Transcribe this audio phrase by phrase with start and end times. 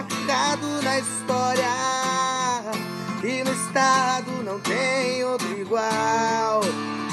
[0.00, 1.68] marcado na história.
[3.22, 6.62] E no estado não tem outro igual.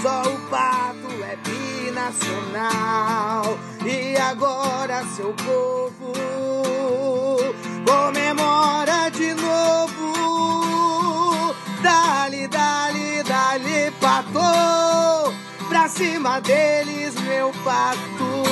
[0.01, 1.35] Só o pato é
[1.83, 3.57] binacional.
[3.85, 6.13] E agora seu povo
[7.85, 10.13] comemora de novo.
[11.81, 15.26] Dali, dali, dali, pato.
[15.97, 18.43] Cima deles, meu pato.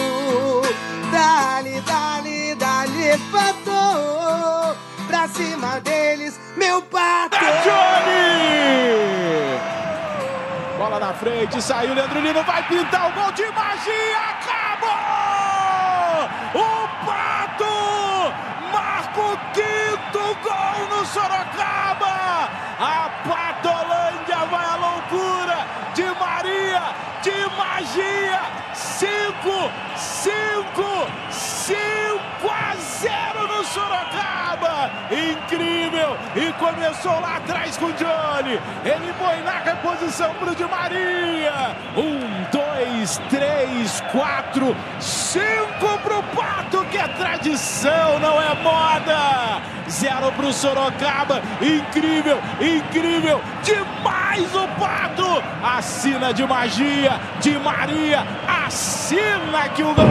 [1.11, 4.75] Dali, dali, dali, pato.
[5.05, 7.35] Pra cima deles, meu pato.
[7.35, 8.95] É Johnny!
[10.79, 14.89] Bola na frente, saiu Leandro Lino, vai pintar o gol de magia, acabou!
[16.55, 18.33] O Pato
[18.73, 22.49] marca o quinto gol no Sorocaba!
[22.79, 23.09] A
[31.29, 34.91] 5 a 0 no Sorocaba.
[35.11, 36.17] Incrível!
[36.35, 38.59] E começou lá atrás com o Johnny.
[38.83, 41.75] Ele põe na reposição para o Di Maria.
[41.95, 42.64] Um, dois
[43.29, 49.61] três, quatro, cinco pro Pato, que é tradição, não é moda.
[49.89, 51.41] Zero pro Sorocaba.
[51.61, 53.41] Incrível, incrível.
[53.63, 55.43] Demais o Pato.
[55.63, 58.25] Assina de magia, de Maria.
[58.65, 60.05] Assina que o gol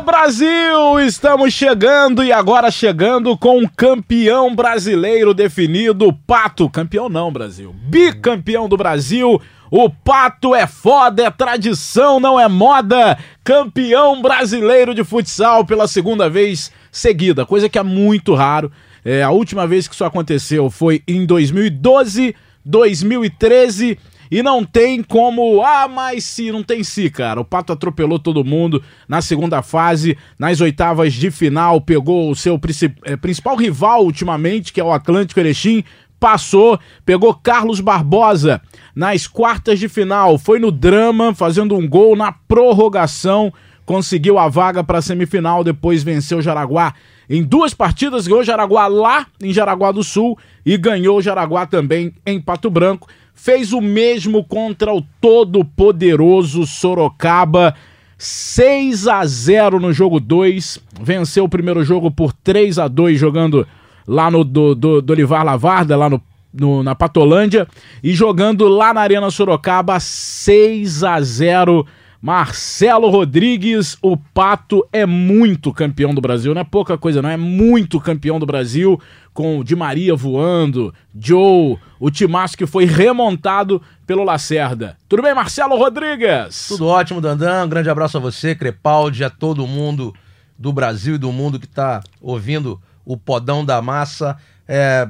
[0.00, 7.74] Brasil, estamos chegando e agora chegando com um campeão brasileiro definido, Pato, campeão não Brasil,
[7.74, 9.40] bicampeão do Brasil,
[9.70, 16.30] o Pato é foda, é tradição, não é moda, campeão brasileiro de futsal pela segunda
[16.30, 18.72] vez seguida, coisa que é muito raro,
[19.04, 22.34] é, a última vez que isso aconteceu foi em 2012,
[22.64, 23.98] 2013
[24.30, 25.62] e não tem como.
[25.62, 26.52] Ah, mas se.
[26.52, 27.40] Não tem se, cara.
[27.40, 30.16] O Pato atropelou todo mundo na segunda fase.
[30.38, 34.92] Nas oitavas de final, pegou o seu princi- eh, principal rival ultimamente, que é o
[34.92, 35.82] Atlântico Erechim.
[36.18, 38.60] Passou, pegou Carlos Barbosa
[38.94, 40.36] nas quartas de final.
[40.36, 43.52] Foi no drama, fazendo um gol na prorrogação.
[43.86, 45.64] Conseguiu a vaga para a semifinal.
[45.64, 46.94] Depois venceu o Jaraguá
[47.28, 48.26] em duas partidas.
[48.28, 53.08] Ganhou Jaraguá lá em Jaraguá do Sul e ganhou Jaraguá também em Pato Branco
[53.42, 57.74] fez o mesmo contra o todo-poderoso Sorocaba.
[58.18, 60.78] 6 a 0 no jogo 2.
[61.00, 63.66] Venceu o primeiro jogo por 3 a 2 jogando
[64.06, 66.20] lá no do, do, do Olivar Lavarda, lá no,
[66.52, 67.66] no- na Patolândia.
[68.02, 71.86] E jogando lá na Arena Sorocaba, 6 a 0
[72.22, 77.36] Marcelo Rodrigues, o Pato é muito campeão do Brasil, não é pouca coisa, não é
[77.38, 79.00] muito campeão do Brasil,
[79.32, 84.96] com o Di Maria voando, Joe, o timaço que foi remontado pelo Lacerda.
[85.08, 86.66] Tudo bem, Marcelo Rodrigues?
[86.68, 87.64] Tudo ótimo, Dandan.
[87.64, 90.14] Um grande abraço a você, Crepaldi, a todo mundo
[90.58, 94.36] do Brasil e do mundo que está ouvindo o Podão da Massa.
[94.66, 95.08] É,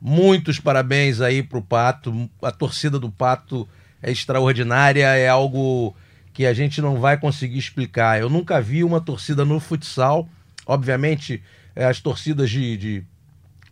[0.00, 2.30] muitos parabéns aí pro Pato.
[2.40, 3.68] A torcida do Pato
[4.02, 5.94] é extraordinária, é algo
[6.32, 8.20] que a gente não vai conseguir explicar.
[8.20, 10.28] Eu nunca vi uma torcida no futsal.
[10.66, 11.42] Obviamente,
[11.74, 13.04] é, as torcidas de, de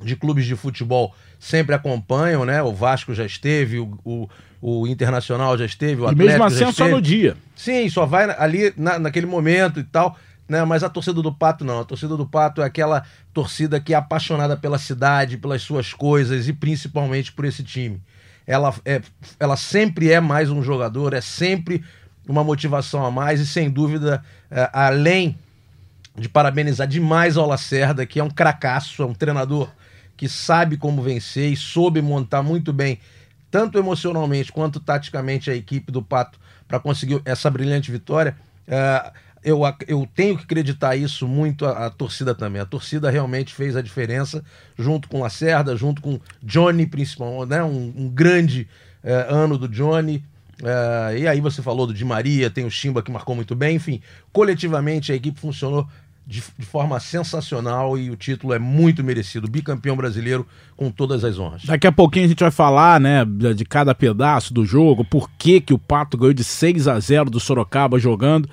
[0.05, 2.63] de clubes de futebol sempre acompanham, né?
[2.63, 4.29] O Vasco já esteve, o, o,
[4.61, 6.91] o Internacional já esteve, o E Atlético mesmo assim já é só esteve.
[6.93, 7.37] no dia.
[7.57, 10.17] Sim, só vai ali na- naquele momento e tal,
[10.49, 10.63] né?
[10.65, 11.81] Mas a torcida do Pato não.
[11.81, 16.49] A torcida do Pato é aquela torcida que é apaixonada pela cidade, pelas suas coisas
[16.49, 18.01] e principalmente por esse time.
[18.47, 19.01] Ela, é,
[19.41, 21.83] ela sempre é mais um jogador, é sempre
[22.29, 25.39] uma motivação a mais e sem dúvida, é, além
[26.17, 29.69] de parabenizar demais ao Lacerda, que é um cracaço, é um treinador
[30.17, 32.99] que sabe como vencer e soube montar muito bem,
[33.51, 38.37] tanto emocionalmente quanto taticamente, a equipe do Pato para conseguir essa brilhante vitória.
[38.67, 39.13] É,
[39.45, 42.63] eu, eu tenho que acreditar isso muito à, torcida também.
[42.63, 44.43] A torcida realmente fez a diferença,
[44.77, 47.63] junto com Lacerda, junto com Johnny, principalmente, né?
[47.63, 48.67] um, um grande
[49.03, 50.25] é, ano do Johnny.
[50.63, 53.77] É, e aí você falou do Di Maria, tem o Chimba que marcou muito bem,
[53.77, 54.01] enfim,
[54.33, 55.87] coletivamente a equipe funcionou
[56.27, 59.49] de, de forma sensacional e o título é muito merecido.
[59.49, 61.65] Bicampeão brasileiro com todas as honras.
[61.65, 65.61] Daqui a pouquinho a gente vai falar, né, de cada pedaço do jogo, por que,
[65.61, 68.49] que o Pato ganhou de 6 a 0 do Sorocaba jogando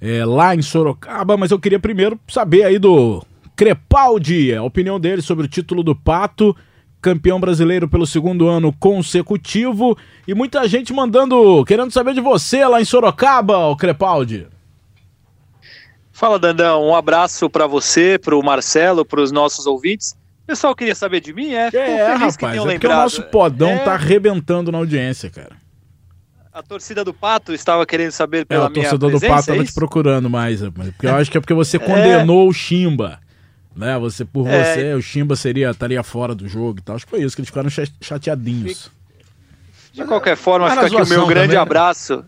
[0.00, 3.24] é, lá em Sorocaba, mas eu queria primeiro saber aí do
[3.56, 6.54] Crepaldi, a opinião dele sobre o título do Pato,
[7.00, 9.96] campeão brasileiro pelo segundo ano consecutivo.
[10.28, 14.46] E muita gente mandando, querendo saber de você lá em Sorocaba, o Crepaldi.
[16.16, 16.82] Fala, Dandão.
[16.82, 20.16] Um abraço para você, para o Marcelo, para os nossos ouvintes.
[20.44, 21.66] O pessoal queria saber de mim, é?
[21.66, 23.78] Fico é, rapaz, que é o nosso podão é...
[23.80, 25.56] tá arrebentando na audiência, cara.
[26.50, 29.40] A torcida do Pato estava querendo saber pela é, minha presença, o torcedor do Pato
[29.40, 32.48] estava é te procurando mais, porque eu acho que é porque você condenou é...
[32.48, 33.20] o Chimba,
[33.76, 33.98] né?
[33.98, 34.64] Você, por é...
[34.64, 36.96] você, o Chimba seria, estaria fora do jogo e tal.
[36.96, 37.68] Acho que foi isso, que eles ficaram
[38.00, 38.90] chateadinhos.
[39.92, 42.24] De qualquer forma, fica aqui o meu grande também, né?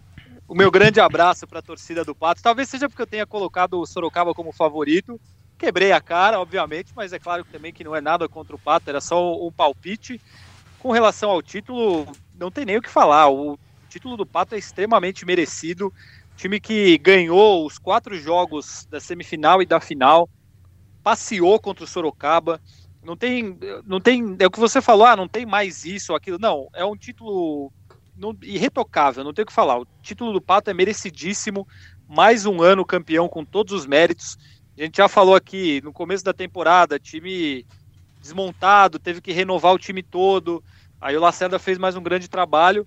[0.48, 2.42] O meu grande abraço para a torcida do Pato.
[2.42, 5.20] Talvez seja porque eu tenha colocado o Sorocaba como favorito.
[5.58, 8.88] Quebrei a cara, obviamente, mas é claro também que não é nada contra o Pato,
[8.88, 10.18] era só um palpite.
[10.78, 12.06] Com relação ao título,
[12.38, 13.28] não tem nem o que falar.
[13.28, 13.58] O
[13.90, 15.92] título do Pato é extremamente merecido.
[16.34, 20.30] Time que ganhou os quatro jogos da semifinal e da final,
[21.02, 22.58] passeou contra o Sorocaba.
[23.02, 26.38] Não tem, não tem, é o que você falou, ah, não tem mais isso aquilo.
[26.38, 27.70] Não, é um título
[28.18, 29.78] não, irretocável, não tem o que falar.
[29.78, 31.66] O título do Pato é merecidíssimo,
[32.08, 34.36] mais um ano campeão com todos os méritos.
[34.76, 37.64] A gente já falou aqui no começo da temporada, time
[38.20, 40.62] desmontado, teve que renovar o time todo.
[41.00, 42.86] Aí o Lacerda fez mais um grande trabalho.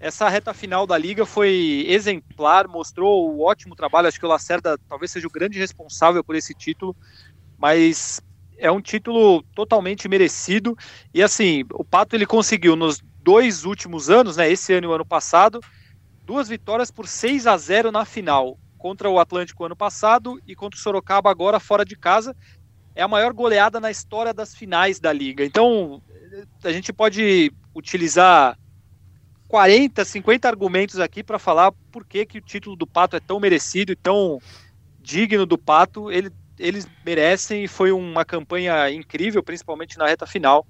[0.00, 4.08] Essa reta final da liga foi exemplar, mostrou o ótimo trabalho.
[4.08, 6.96] Acho que o Lacerda talvez seja o grande responsável por esse título,
[7.56, 8.20] mas
[8.58, 10.76] é um título totalmente merecido.
[11.14, 14.92] E assim, o Pato ele conseguiu nos dois últimos anos, né, esse ano e o
[14.92, 15.60] ano passado,
[16.24, 20.76] duas vitórias por 6 a 0 na final, contra o Atlântico ano passado e contra
[20.76, 22.36] o Sorocaba agora fora de casa.
[22.94, 25.44] É a maior goleada na história das finais da liga.
[25.44, 26.02] Então,
[26.62, 28.58] a gente pode utilizar
[29.48, 33.38] 40, 50 argumentos aqui para falar por que, que o título do Pato é tão
[33.38, 34.40] merecido e tão
[35.00, 36.10] digno do Pato.
[36.10, 40.66] Ele, eles merecem e foi uma campanha incrível, principalmente na reta final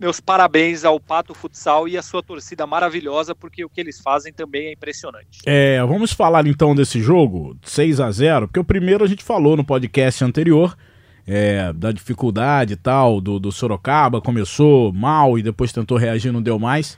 [0.00, 4.32] meus parabéns ao Pato Futsal e à sua torcida maravilhosa, porque o que eles fazem
[4.32, 5.40] também é impressionante.
[5.44, 9.56] É, vamos falar então desse jogo, 6 a 0 porque o primeiro a gente falou
[9.56, 10.74] no podcast anterior,
[11.26, 16.40] é, da dificuldade e tal, do, do Sorocaba, começou mal e depois tentou reagir, não
[16.40, 16.96] deu mais.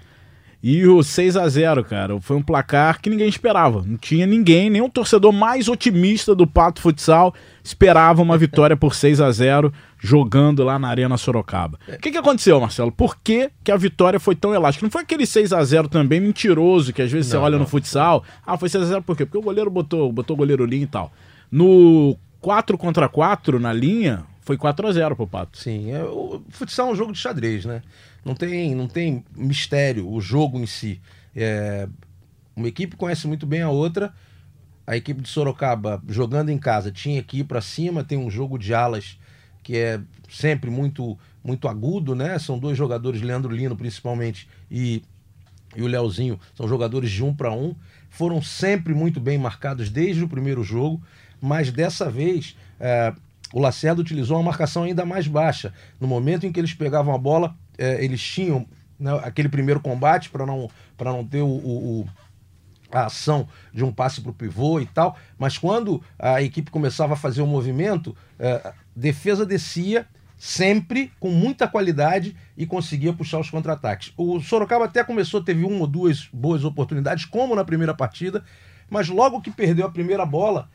[0.62, 3.82] E o 6 a 0 cara, foi um placar que ninguém esperava.
[3.84, 8.94] Não tinha ninguém, nem um torcedor mais otimista do Pato Futsal esperava uma vitória por
[8.94, 11.80] 6 a 0 jogando lá na Arena Sorocaba.
[11.88, 12.92] O que, que aconteceu, Marcelo?
[12.92, 14.86] Por que, que a vitória foi tão elástica?
[14.86, 17.64] Não foi aquele 6 a 0 também mentiroso que às vezes não, você olha não.
[17.64, 18.22] no futsal.
[18.46, 19.26] Ah, foi 6 a 0 por quê?
[19.26, 21.12] Porque o goleiro botou, botou o goleiro linha e tal.
[21.50, 25.58] No 4 contra 4 na linha, foi 4 a 0 pro Pato.
[25.58, 27.82] Sim, é, o futsal é um jogo de xadrez, né?
[28.24, 31.00] Não tem, não tem mistério o jogo em si.
[31.34, 31.88] É,
[32.54, 34.12] uma equipe conhece muito bem a outra.
[34.86, 38.04] A equipe de Sorocaba, jogando em casa, tinha que ir para cima.
[38.04, 39.18] Tem um jogo de alas
[39.62, 42.38] que é sempre muito muito agudo, né?
[42.38, 45.02] São dois jogadores, Leandro Lino principalmente e,
[45.74, 47.74] e o Leozinho, são jogadores de um para um.
[48.08, 51.02] Foram sempre muito bem marcados desde o primeiro jogo,
[51.40, 53.12] mas dessa vez é,
[53.52, 55.72] o Lacerda utilizou uma marcação ainda mais baixa.
[56.00, 58.66] No momento em que eles pegavam a bola, é, eles tinham
[58.98, 62.08] né, aquele primeiro combate para não, não ter o, o,
[62.92, 67.14] a ação de um passe para o pivô e tal, mas quando a equipe começava
[67.14, 73.48] a fazer o movimento, é, defesa descia sempre com muita qualidade e conseguia puxar os
[73.48, 74.12] contra-ataques.
[74.16, 78.44] O Sorocaba até começou, teve uma ou duas boas oportunidades, como na primeira partida,
[78.90, 80.68] mas logo que perdeu a primeira bola,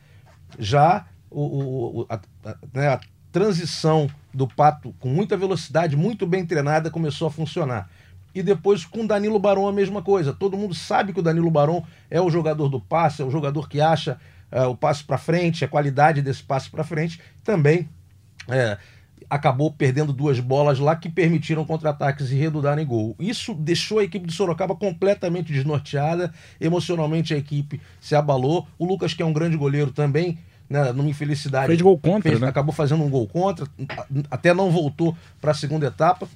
[0.58, 2.14] já o, o a,
[2.44, 3.00] a, né, a
[3.32, 7.88] transição do Pato com muita velocidade, muito bem treinada, começou a funcionar.
[8.34, 10.32] E depois com Danilo Barão a mesma coisa.
[10.32, 13.68] Todo mundo sabe que o Danilo Barão é o jogador do passe, é o jogador
[13.68, 14.18] que acha
[14.52, 17.20] uh, o passe para frente, a qualidade desse passe para frente.
[17.42, 17.88] Também
[18.48, 18.78] é,
[19.28, 23.16] acabou perdendo duas bolas lá que permitiram contra-ataques e redundaram em gol.
[23.18, 26.32] Isso deixou a equipe de Sorocaba completamente desnorteada.
[26.60, 28.66] Emocionalmente a equipe se abalou.
[28.78, 31.68] O Lucas, que é um grande goleiro, também né, numa infelicidade.
[31.68, 32.48] Fez gol contra, fez, né?
[32.48, 33.66] Acabou fazendo um gol contra,
[34.30, 36.28] até não voltou para a segunda etapa.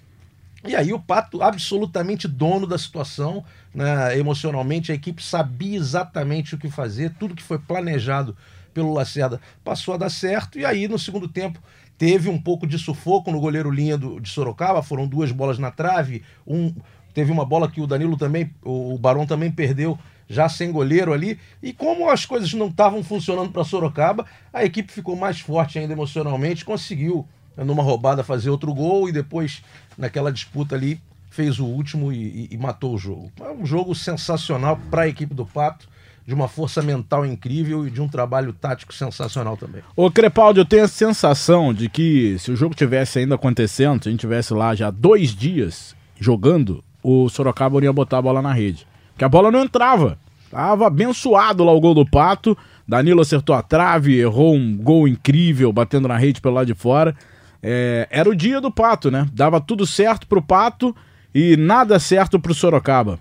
[0.64, 6.58] E aí o Pato, absolutamente dono da situação, né, emocionalmente, a equipe sabia exatamente o
[6.58, 8.36] que fazer, tudo que foi planejado
[8.72, 11.58] pelo Lacerda passou a dar certo, e aí no segundo tempo
[11.98, 15.70] teve um pouco de sufoco no goleiro linha do, de Sorocaba, foram duas bolas na
[15.70, 16.72] trave, um,
[17.12, 19.98] teve uma bola que o Danilo também, o, o Barão também perdeu
[20.32, 21.38] já sem goleiro ali.
[21.62, 25.92] E como as coisas não estavam funcionando para Sorocaba, a equipe ficou mais forte ainda
[25.92, 29.62] emocionalmente, conseguiu numa roubada fazer outro gol e depois
[29.96, 30.98] naquela disputa ali
[31.28, 33.30] fez o último e, e, e matou o jogo.
[33.40, 35.86] É um jogo sensacional para a equipe do Pato.
[36.26, 39.82] de uma força mental incrível e de um trabalho tático sensacional também.
[39.96, 44.08] Ô Crepaldi, eu tenho a sensação de que se o jogo tivesse ainda acontecendo, se
[44.08, 48.52] a gente tivesse lá já dois dias jogando, o Sorocaba iria botar a bola na
[48.52, 48.86] rede.
[49.12, 50.18] Porque a bola não entrava.
[50.52, 52.54] Tava abençoado lá o gol do Pato.
[52.86, 57.16] Danilo acertou a trave, errou um gol incrível, batendo na rede pelo lado de fora.
[57.62, 59.26] É, era o dia do Pato, né?
[59.32, 60.94] Dava tudo certo pro Pato
[61.34, 63.18] e nada certo pro Sorocaba.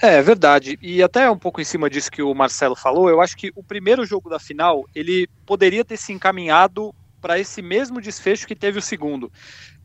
[0.00, 0.78] É, é verdade.
[0.80, 3.64] E até um pouco em cima disso que o Marcelo falou, eu acho que o
[3.64, 8.78] primeiro jogo da final, ele poderia ter se encaminhado para esse mesmo desfecho que teve
[8.78, 9.32] o segundo.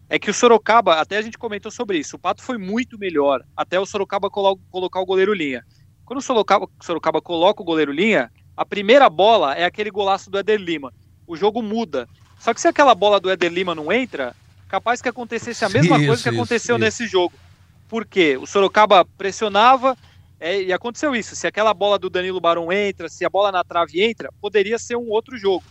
[0.07, 3.43] É que o Sorocaba, até a gente comentou sobre isso, o Pato foi muito melhor
[3.57, 5.65] até o Sorocaba colo colocar o goleiro linha.
[6.13, 10.37] Quando o Sorocaba, Sorocaba coloca o goleiro linha, a primeira bola é aquele golaço do
[10.37, 10.93] Éder Lima.
[11.25, 12.07] O jogo muda.
[12.37, 14.35] Só que se aquela bola do Éder Lima não entra,
[14.67, 17.11] capaz que acontecesse a mesma isso, coisa que aconteceu isso, nesse isso.
[17.11, 17.33] jogo.
[17.89, 18.37] Por quê?
[18.37, 19.97] O Sorocaba pressionava
[20.39, 21.35] é, e aconteceu isso.
[21.35, 24.95] Se aquela bola do Danilo Barão entra, se a bola na trave entra, poderia ser
[24.95, 25.63] um outro jogo.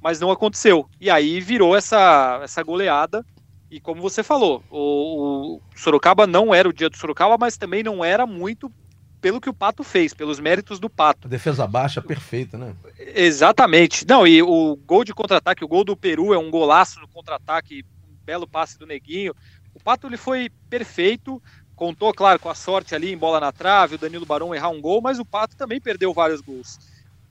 [0.00, 0.88] Mas não aconteceu.
[0.98, 3.22] E aí virou essa, essa goleada.
[3.70, 7.82] E como você falou, o, o Sorocaba não era o dia do Sorocaba, mas também
[7.82, 8.72] não era muito
[9.20, 11.28] pelo que o Pato fez, pelos méritos do Pato.
[11.28, 12.74] Defesa baixa, perfeita, né?
[12.98, 14.06] Exatamente.
[14.06, 17.84] Não, e o gol de contra-ataque, o gol do Peru é um golaço no contra-ataque,
[18.08, 19.34] um belo passe do Neguinho.
[19.74, 21.42] O Pato ele foi perfeito,
[21.76, 24.80] contou, claro, com a sorte ali em bola na trave, o Danilo Barão errar um
[24.80, 26.78] gol, mas o Pato também perdeu vários gols.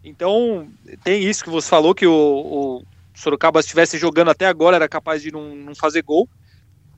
[0.04, 0.70] Então,
[1.04, 5.22] tem isso que você falou, que o, o Sorocaba estivesse jogando até agora era capaz
[5.22, 6.30] de não, não fazer gol,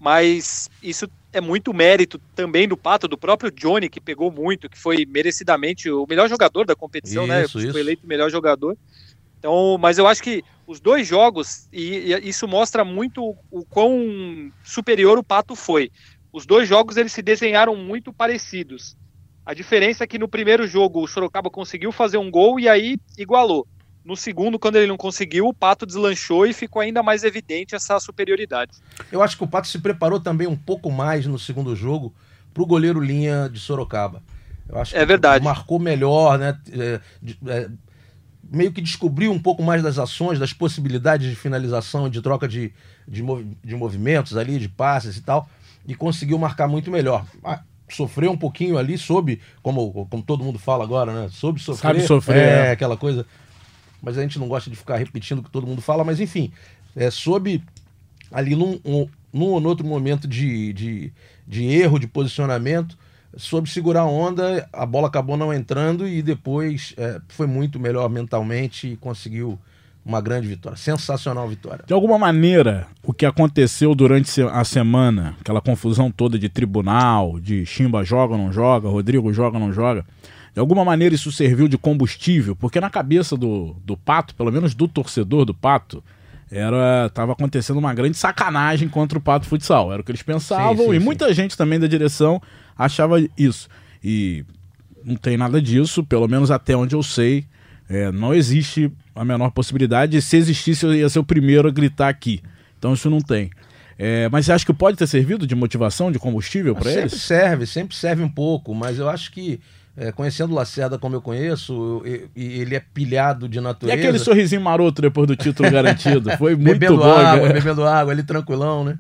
[0.01, 4.77] mas isso é muito mérito também do Pato, do próprio Johnny, que pegou muito, que
[4.77, 7.43] foi merecidamente o melhor jogador da competição, né?
[7.43, 7.65] isso, né?
[7.65, 7.71] Isso.
[7.71, 8.75] Foi eleito o melhor jogador.
[9.37, 14.51] Então, mas eu acho que os dois jogos, e, e, isso mostra muito o quão
[14.63, 15.91] superior o Pato foi.
[16.33, 18.97] Os dois jogos eles se desenharam muito parecidos.
[19.45, 22.97] A diferença é que no primeiro jogo o Sorocaba conseguiu fazer um gol e aí
[23.19, 23.67] igualou.
[24.03, 27.99] No segundo, quando ele não conseguiu, o Pato deslanchou e ficou ainda mais evidente essa
[27.99, 28.71] superioridade.
[29.11, 32.13] Eu acho que o Pato se preparou também um pouco mais no segundo jogo
[32.53, 34.23] para o goleiro linha de Sorocaba.
[34.67, 35.43] Eu acho é verdade.
[35.43, 36.57] marcou melhor, né?
[36.71, 36.99] É,
[37.47, 37.69] é,
[38.51, 42.73] meio que descobriu um pouco mais das ações, das possibilidades de finalização, de troca de,
[43.07, 43.23] de,
[43.63, 45.47] de movimentos ali, de passes e tal,
[45.87, 47.25] e conseguiu marcar muito melhor.
[47.43, 51.29] Ah, sofreu um pouquinho ali, soube, como, como todo mundo fala agora, né?
[51.31, 51.81] Soube sofrer.
[51.81, 52.37] Sabe sofrer.
[52.37, 52.71] É, é.
[52.71, 53.25] aquela coisa
[54.01, 56.51] mas a gente não gosta de ficar repetindo o que todo mundo fala, mas enfim,
[56.95, 57.63] é, soube
[58.31, 61.13] ali num, um, num ou outro momento de, de,
[61.47, 62.97] de erro, de posicionamento,
[63.37, 68.09] soube segurar a onda, a bola acabou não entrando e depois é, foi muito melhor
[68.09, 69.57] mentalmente e conseguiu
[70.03, 70.77] uma grande vitória.
[70.77, 71.85] Sensacional vitória.
[71.85, 77.65] De alguma maneira, o que aconteceu durante a semana, aquela confusão toda de tribunal, de
[77.65, 80.03] Chimba joga ou não joga, Rodrigo joga ou não joga,
[80.53, 84.75] de alguma maneira isso serviu de combustível, porque na cabeça do, do Pato, pelo menos
[84.75, 86.03] do torcedor do Pato,
[86.51, 89.93] era tava acontecendo uma grande sacanagem contra o Pato Futsal.
[89.93, 91.05] Era o que eles pensavam sim, sim, e sim.
[91.05, 92.41] muita gente também da direção
[92.77, 93.69] achava isso.
[94.03, 94.43] E
[95.03, 97.45] não tem nada disso, pelo menos até onde eu sei.
[97.87, 100.21] É, não existe a menor possibilidade.
[100.21, 102.41] Se existisse, eu ia ser o primeiro a gritar aqui.
[102.77, 103.49] Então isso não tem.
[103.97, 107.11] É, mas você acha que pode ter servido de motivação, de combustível para eles?
[107.11, 109.59] Sempre serve, sempre serve um pouco, mas eu acho que
[109.95, 113.97] é, conhecendo o Lacerda como eu conheço, e, e, ele é pilhado de natureza.
[113.97, 116.35] E aquele sorrisinho maroto depois do título garantido?
[116.37, 117.11] Foi muito bebendo bom.
[117.11, 118.97] Água, bebendo água, ele tranquilão, né?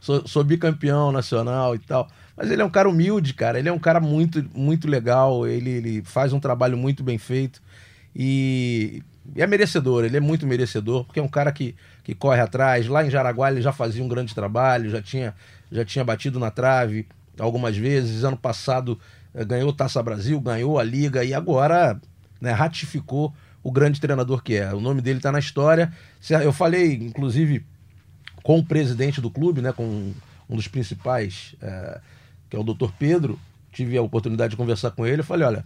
[0.00, 2.08] Sou, sou, bicampeão nacional e tal.
[2.36, 3.58] Mas ele é um cara humilde, cara.
[3.58, 5.46] Ele é um cara muito, muito legal.
[5.46, 7.62] Ele, ele faz um trabalho muito bem feito.
[8.14, 9.02] E,
[9.34, 12.86] é merecedor, ele é muito merecedor, porque é um cara que, que corre atrás.
[12.86, 15.34] Lá em Jaraguá ele já fazia um grande trabalho, já tinha,
[15.72, 17.06] já tinha batido na trave
[17.38, 18.24] algumas vezes.
[18.24, 19.00] Ano passado
[19.46, 22.00] ganhou Taça Brasil, ganhou a Liga e agora
[22.40, 24.72] né, ratificou o grande treinador que é.
[24.74, 25.92] O nome dele está na história.
[26.42, 27.64] Eu falei, inclusive,
[28.42, 30.12] com o presidente do clube, né, com
[30.48, 32.00] um dos principais, é,
[32.50, 33.40] que é o doutor Pedro.
[33.72, 35.22] Tive a oportunidade de conversar com ele.
[35.22, 35.64] Eu falei: olha,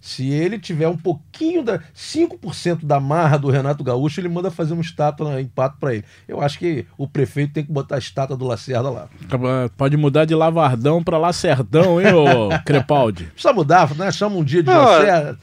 [0.00, 4.72] se ele tiver um pouquinho da 5% da marra do Renato Gaúcho, ele manda fazer
[4.72, 6.04] uma estátua em pato para ele.
[6.26, 9.08] Eu acho que o prefeito tem que botar a estátua do Lacerda lá.
[9.76, 13.24] Pode mudar de Lavardão para Lacerdão, hein, ô Crepaldi?
[13.24, 14.12] Precisa mudar, né?
[14.12, 15.38] Chama um dia de Não, Lacerda.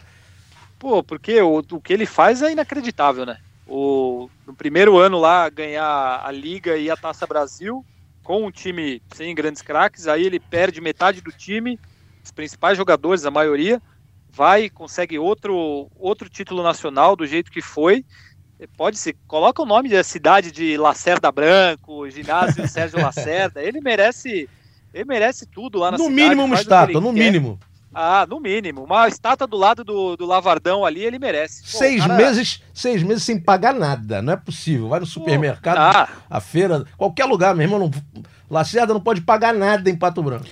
[0.79, 3.37] Pô, porque o, o que ele faz é inacreditável, né?
[3.67, 7.83] O, no primeiro ano lá, ganhar a Liga e a Taça Brasil,
[8.23, 11.79] com um time sem grandes craques, aí ele perde metade do time,
[12.23, 13.81] os principais jogadores, a maioria
[14.35, 18.05] vai consegue outro outro título nacional do jeito que foi.
[18.77, 23.61] Pode ser, coloca o nome da cidade de Lacerda Branco, ginásio Sérgio Lacerda.
[23.61, 24.49] Ele merece,
[24.93, 26.21] ele merece tudo lá na no cidade.
[26.21, 27.19] Mínimo uma estátua, no quer.
[27.19, 27.59] mínimo.
[27.93, 28.83] Ah, no mínimo.
[28.83, 31.63] Uma estátua do lado do, do Lavardão ali, ele merece.
[31.63, 32.15] Pô, seis cara...
[32.15, 34.21] meses seis meses sem pagar nada.
[34.21, 34.89] Não é possível.
[34.89, 36.09] Vai no supermercado, ah.
[36.29, 37.79] a feira, qualquer lugar, meu irmão.
[37.79, 37.91] Não...
[38.49, 40.45] Lacerda não pode pagar nada em Pato Branco.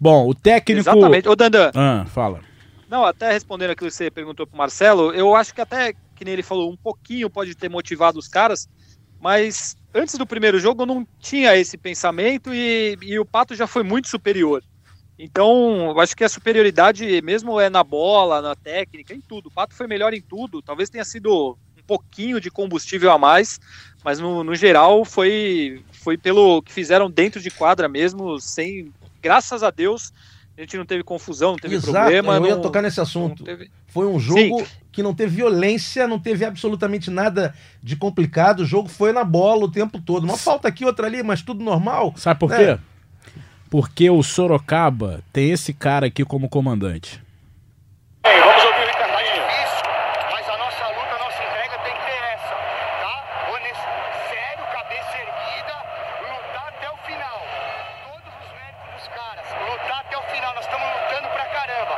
[0.00, 0.80] Bom, o técnico.
[0.80, 1.28] Exatamente.
[1.28, 1.70] Ô, Dandan.
[1.74, 2.47] Ah, fala.
[2.88, 6.32] Não, até respondendo aquilo que você perguntou pro Marcelo, eu acho que até, que nem
[6.32, 8.66] ele falou, um pouquinho pode ter motivado os caras,
[9.20, 13.66] mas antes do primeiro jogo eu não tinha esse pensamento e, e o Pato já
[13.66, 14.62] foi muito superior.
[15.18, 19.48] Então, eu acho que a superioridade mesmo é na bola, na técnica, em tudo.
[19.48, 20.62] O Pato foi melhor em tudo.
[20.62, 23.58] Talvez tenha sido um pouquinho de combustível a mais,
[24.04, 28.92] mas no, no geral foi, foi pelo que fizeram dentro de quadra mesmo, sem.
[29.20, 30.12] Graças a Deus,
[30.58, 32.34] a gente não teve confusão, não teve Exato, problema.
[32.34, 33.44] Eu não, ia tocar nesse assunto.
[33.44, 33.70] Teve...
[33.86, 34.66] Foi um jogo Sim.
[34.90, 38.60] que não teve violência, não teve absolutamente nada de complicado.
[38.60, 40.24] O jogo foi na bola o tempo todo.
[40.24, 42.12] Uma falta aqui, outra ali, mas tudo normal.
[42.16, 42.56] Sabe por né?
[42.56, 42.82] quê?
[43.70, 47.20] Porque o Sorocaba tem esse cara aqui como comandante.
[48.24, 49.44] vamos ouvir o Ricardinho.
[50.32, 52.54] Mas a nossa luta, a nossa entrega tem que ter essa,
[53.02, 53.14] tá?
[54.30, 55.74] Sério, cabeça erguida,
[56.24, 57.40] lutar até o final.
[58.08, 60.54] Todos os méritos dos caras, lutar até o final.
[60.54, 61.94] Nós estamos lutando pra caramba,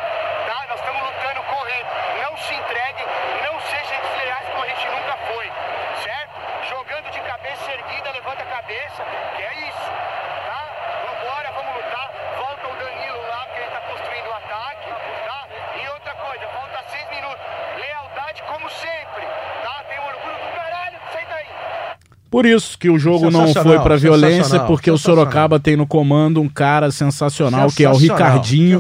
[0.50, 0.58] tá?
[0.68, 1.90] Nós estamos lutando correndo.
[2.18, 3.06] Não se entreguem,
[3.46, 5.46] não sejam desleais como a gente nunca foi,
[6.02, 6.34] certo?
[6.66, 9.06] Jogando de cabeça erguida, levanta a cabeça,
[9.38, 9.90] que é isso.
[22.40, 26.40] Por isso que o jogo não foi para violência, porque o Sorocaba tem no comando
[26.40, 28.78] um cara sensacional, sensacional que é o Ricardinho.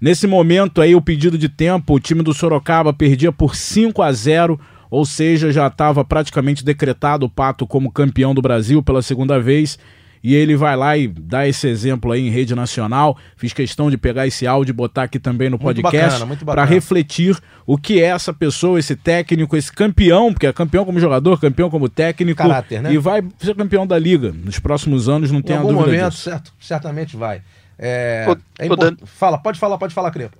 [0.00, 4.10] Nesse momento aí, o pedido de tempo, o time do Sorocaba perdia por 5 a
[4.10, 4.58] 0
[4.90, 9.78] ou seja, já estava praticamente decretado o Pato como campeão do Brasil pela segunda vez
[10.24, 13.14] e ele vai lá e dá esse exemplo aí em rede nacional.
[13.36, 17.38] Fiz questão de pegar esse áudio e botar aqui também no muito podcast para refletir
[17.66, 21.68] o que é essa pessoa, esse técnico, esse campeão, porque é campeão como jogador, campeão
[21.68, 22.94] como técnico Caráter, né?
[22.94, 26.22] e vai ser campeão da liga nos próximos anos, não tem a dúvida momento, disso.
[26.22, 27.42] Certo, certamente vai.
[27.78, 28.26] É,
[28.58, 28.96] é import...
[29.04, 30.38] Fala, pode falar, pode falar, Crepa.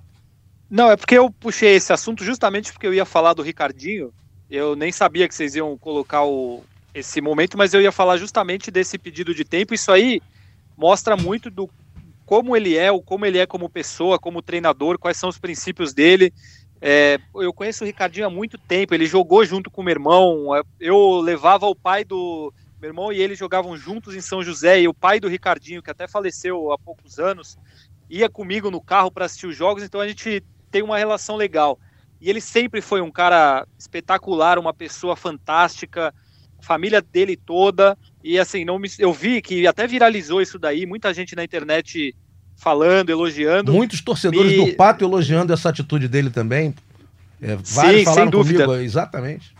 [0.67, 4.11] Não, é porque eu puxei esse assunto justamente porque eu ia falar do Ricardinho.
[4.49, 6.63] Eu nem sabia que vocês iam colocar o,
[6.95, 9.73] esse momento, mas eu ia falar justamente desse pedido de tempo.
[9.73, 10.21] Isso aí
[10.77, 11.69] mostra muito do
[12.25, 15.93] como ele é, o como ele é como pessoa, como treinador, quais são os princípios
[15.93, 16.33] dele.
[16.81, 20.47] É, eu conheço o Ricardinho há muito tempo, ele jogou junto com o meu irmão.
[20.79, 24.87] Eu levava o pai do meu irmão e ele jogavam juntos em São José, e
[24.87, 27.57] o pai do Ricardinho, que até faleceu há poucos anos,
[28.09, 31.77] ia comigo no carro para assistir os jogos, então a gente tem uma relação legal.
[32.21, 36.13] E ele sempre foi um cara espetacular, uma pessoa fantástica,
[36.65, 37.97] família dele toda.
[38.23, 42.13] E assim, não me, eu vi que até viralizou isso daí, muita gente na internet
[42.57, 43.71] falando, elogiando.
[43.71, 44.71] Muitos torcedores me...
[44.71, 46.73] do Pato elogiando essa atitude dele também.
[47.41, 48.65] É, Sim, sem dúvida.
[48.65, 49.53] Comigo, exatamente.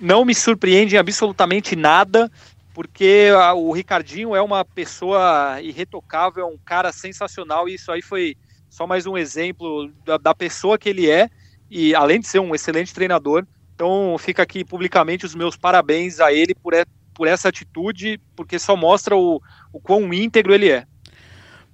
[0.00, 2.30] Não me surpreende absolutamente nada,
[2.72, 8.02] porque a, o Ricardinho é uma pessoa irretocável, é um cara sensacional, e isso aí
[8.02, 8.36] foi
[8.68, 11.30] só mais um exemplo da, da pessoa que ele é,
[11.70, 16.32] e além de ser um excelente treinador, então fica aqui publicamente os meus parabéns a
[16.32, 16.72] ele por,
[17.12, 19.40] por essa atitude, porque só mostra o,
[19.72, 20.84] o quão íntegro ele é.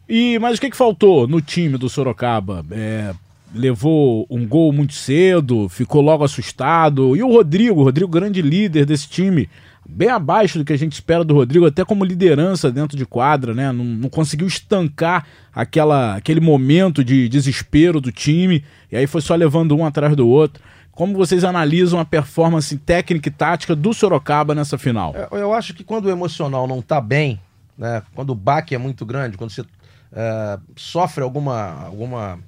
[0.08, 2.64] E mas o que, que faltou no time do Sorocaba?
[2.70, 3.14] É,
[3.54, 7.16] levou um gol muito cedo, ficou logo assustado.
[7.16, 9.48] E o Rodrigo, o Rodrigo, grande líder desse time,
[9.88, 13.54] bem abaixo do que a gente espera do Rodrigo, até como liderança dentro de quadra,
[13.54, 13.72] né?
[13.72, 19.34] Não, não, conseguiu estancar aquela, aquele momento de desespero do time, e aí foi só
[19.34, 20.62] levando um atrás do outro.
[20.92, 25.14] Como vocês analisam a performance técnica e tática do Sorocaba nessa final?
[25.30, 27.40] Eu, acho que quando o emocional não está bem,
[27.78, 32.38] né, quando o baque é muito grande, quando você uh, sofre alguma, alguma,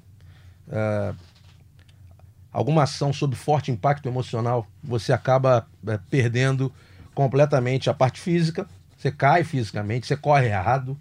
[0.68, 1.16] uh,
[2.52, 6.70] alguma ação sob forte impacto emocional, você acaba uh, perdendo
[7.14, 10.98] completamente a parte física, você cai fisicamente, você corre errado,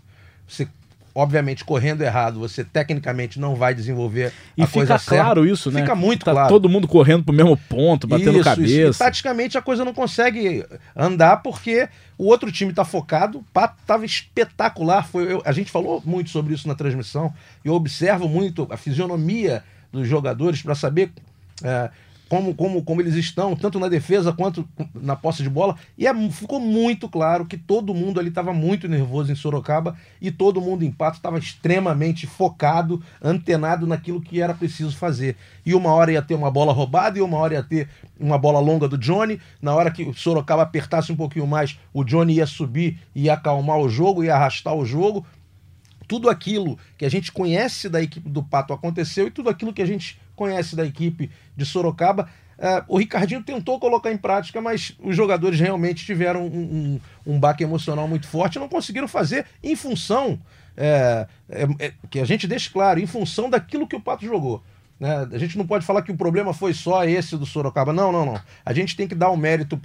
[0.47, 0.67] você
[1.13, 5.04] obviamente, correndo errado, você tecnicamente não vai desenvolver e a coisa certa.
[5.04, 5.82] E fica claro isso, né?
[5.82, 6.50] Fica muito tá claro.
[6.50, 8.74] todo mundo correndo pro mesmo ponto, batendo isso, cabeça.
[8.74, 8.97] Isso.
[8.97, 13.76] E, taticamente a coisa não consegue andar porque o outro time tá focado, o Pato
[13.86, 15.08] tava espetacular.
[15.08, 17.34] Foi, eu, a gente falou muito sobre isso na transmissão.
[17.63, 21.12] Eu observo muito a fisionomia dos jogadores para saber
[21.63, 21.89] é,
[22.32, 24.65] como, como, como eles estão, tanto na defesa quanto
[24.96, 25.76] na posse de bola.
[25.98, 30.32] E é, ficou muito claro que todo mundo ali estava muito nervoso em Sorocaba e
[30.32, 35.36] todo mundo em Pato estava extremamente focado, antenado naquilo que era preciso fazer.
[35.65, 38.62] E uma hora ia ter uma bola roubada e uma hora ia ter uma bola
[38.62, 39.38] longa do Johnny.
[39.62, 43.34] Na hora que o Sorocaba apertasse um pouquinho mais, o Johnny ia subir e ia
[43.34, 45.26] acalmar o jogo, ia arrastar o jogo
[46.08, 49.82] tudo aquilo que a gente conhece da equipe do Pato aconteceu e tudo aquilo que
[49.82, 52.27] a gente conhece da equipe de Sorocaba.
[52.58, 57.39] Uh, o Ricardinho tentou colocar em prática, mas os jogadores realmente tiveram um, um, um
[57.39, 60.39] baque emocional muito forte e não conseguiram fazer em função,
[60.75, 64.63] é, é, é, que a gente deixe claro, em função daquilo que o Pato jogou.
[64.99, 65.27] Né?
[65.32, 67.93] A gente não pode falar que o problema foi só esse do Sorocaba.
[67.93, 68.41] Não, não, não.
[68.65, 69.77] A gente tem que dar o um mérito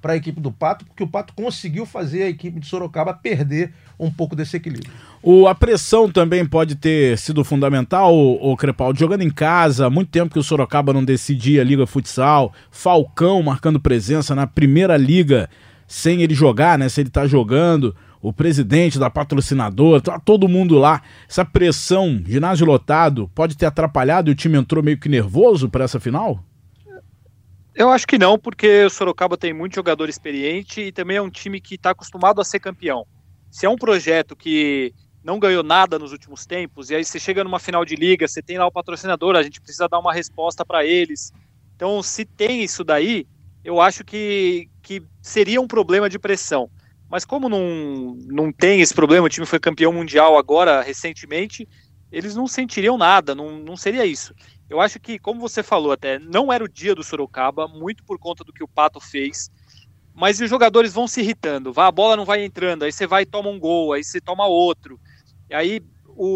[0.00, 3.72] para a equipe do Pato, porque o Pato conseguiu fazer a equipe de Sorocaba perder
[3.98, 4.92] um pouco desse equilíbrio.
[5.22, 10.10] O, a pressão também pode ter sido fundamental, o, o Crepaldi, jogando em casa, muito
[10.10, 15.50] tempo que o Sorocaba não decidia a Liga Futsal, Falcão marcando presença na primeira liga
[15.86, 16.88] sem ele jogar, né?
[16.88, 21.02] Se ele tá jogando o presidente da patrocinadora, tá todo mundo lá.
[21.28, 25.84] Essa pressão, ginásio lotado, pode ter atrapalhado e o time entrou meio que nervoso para
[25.84, 26.44] essa final?
[27.78, 31.30] Eu acho que não, porque o Sorocaba tem muito jogador experiente e também é um
[31.30, 33.06] time que está acostumado a ser campeão.
[33.52, 37.44] Se é um projeto que não ganhou nada nos últimos tempos, e aí você chega
[37.44, 40.66] numa final de liga, você tem lá o patrocinador, a gente precisa dar uma resposta
[40.66, 41.32] para eles.
[41.76, 43.28] Então, se tem isso daí,
[43.64, 46.68] eu acho que, que seria um problema de pressão.
[47.08, 51.68] Mas como não, não tem esse problema, o time foi campeão mundial agora, recentemente,
[52.10, 54.34] eles não sentiriam nada, não, não seria isso.
[54.68, 58.18] Eu acho que, como você falou até, não era o dia do Sorocaba, muito por
[58.18, 59.50] conta do que o Pato fez,
[60.14, 63.26] mas os jogadores vão se irritando, a bola não vai entrando, aí você vai e
[63.26, 65.00] toma um gol, aí você toma outro,
[65.48, 66.26] e aí o,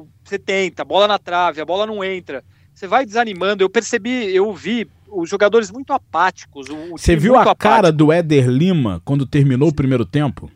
[0.00, 3.62] o, você tenta, bola na trave, a bola não entra, você vai desanimando.
[3.62, 6.68] Eu percebi, eu vi os jogadores muito apáticos.
[6.90, 7.62] Você viu a apático.
[7.62, 10.50] cara do Éder Lima quando terminou o primeiro tempo?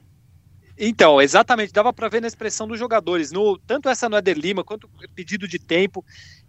[0.78, 4.64] Então, exatamente, dava para ver na expressão dos jogadores, no, tanto essa no Éder Lima
[4.64, 6.04] quanto pedido de tempo.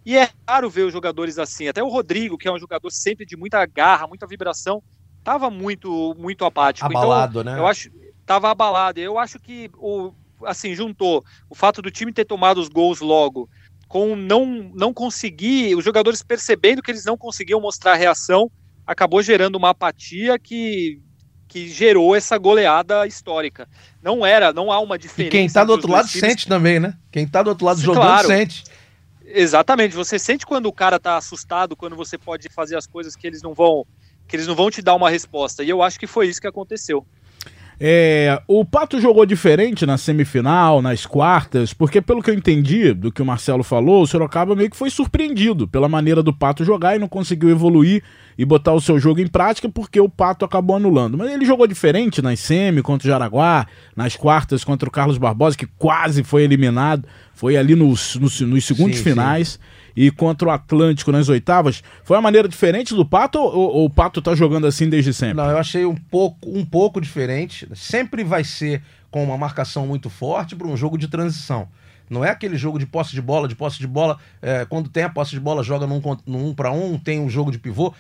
[0.06, 1.68] E é raro ver os jogadores assim.
[1.68, 4.82] Até o Rodrigo, que é um jogador sempre de muita garra, muita vibração,
[5.24, 6.88] tava muito muito apático.
[6.88, 7.60] Então, abalado, então, né?
[7.60, 7.90] Eu acho
[8.26, 9.00] tava abalado.
[9.00, 10.14] Eu acho que o
[10.46, 13.50] assim juntou o fato do time ter tomado os gols logo
[13.94, 18.50] com não, não conseguir, os jogadores percebendo que eles não conseguiam mostrar reação,
[18.88, 21.00] acabou gerando uma apatia que,
[21.48, 23.70] que gerou essa goleada histórica.
[24.02, 25.28] Não era, não há uma diferença.
[25.28, 26.28] E quem está do outro lado times.
[26.28, 26.96] sente também, né?
[27.12, 28.28] Quem está do outro lado jogando claro.
[28.28, 28.64] sente.
[29.36, 33.26] Exatamente, você sente quando o cara tá assustado, quando você pode fazer as coisas que
[33.26, 33.84] eles não vão
[34.28, 35.64] que eles não vão te dar uma resposta.
[35.64, 37.06] E eu acho que foi isso que aconteceu.
[37.86, 43.12] É, o Pato jogou diferente na semifinal, nas quartas, porque pelo que eu entendi do
[43.12, 46.96] que o Marcelo falou, o Sorocaba meio que foi surpreendido pela maneira do Pato jogar
[46.96, 48.02] e não conseguiu evoluir
[48.38, 51.18] e botar o seu jogo em prática porque o Pato acabou anulando.
[51.18, 53.68] Mas ele jogou diferente nas semi contra o Jaraguá,
[53.98, 58.64] nas quartas contra o Carlos Barbosa, que quase foi eliminado, foi ali nos, nos, nos
[58.64, 59.60] segundos sim, finais.
[59.62, 63.86] Sim e contra o Atlântico nas oitavas, foi uma maneira diferente do Pato ou, ou,
[63.86, 65.36] o Pato tá jogando assim desde sempre?
[65.36, 67.68] Não, eu achei um pouco, um pouco diferente.
[67.74, 71.68] Sempre vai ser com uma marcação muito forte para um jogo de transição.
[72.10, 74.18] Não é aquele jogo de posse de bola, de posse de bola.
[74.42, 77.30] É, quando tem a posse de bola, joga num, num um para um, tem um
[77.30, 77.94] jogo de pivô.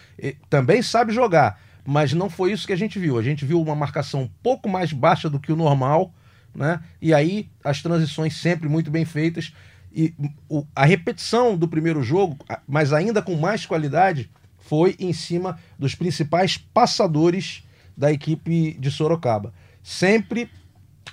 [0.49, 3.17] também sabe jogar, mas não foi isso que a gente viu.
[3.17, 6.13] A gente viu uma marcação um pouco mais baixa do que o normal,
[6.53, 6.79] né?
[7.01, 9.53] E aí as transições sempre muito bem feitas.
[9.93, 10.13] E
[10.49, 15.93] o, a repetição do primeiro jogo, mas ainda com mais qualidade, foi em cima dos
[15.93, 17.63] principais passadores
[17.95, 19.53] da equipe de Sorocaba.
[19.83, 20.49] Sempre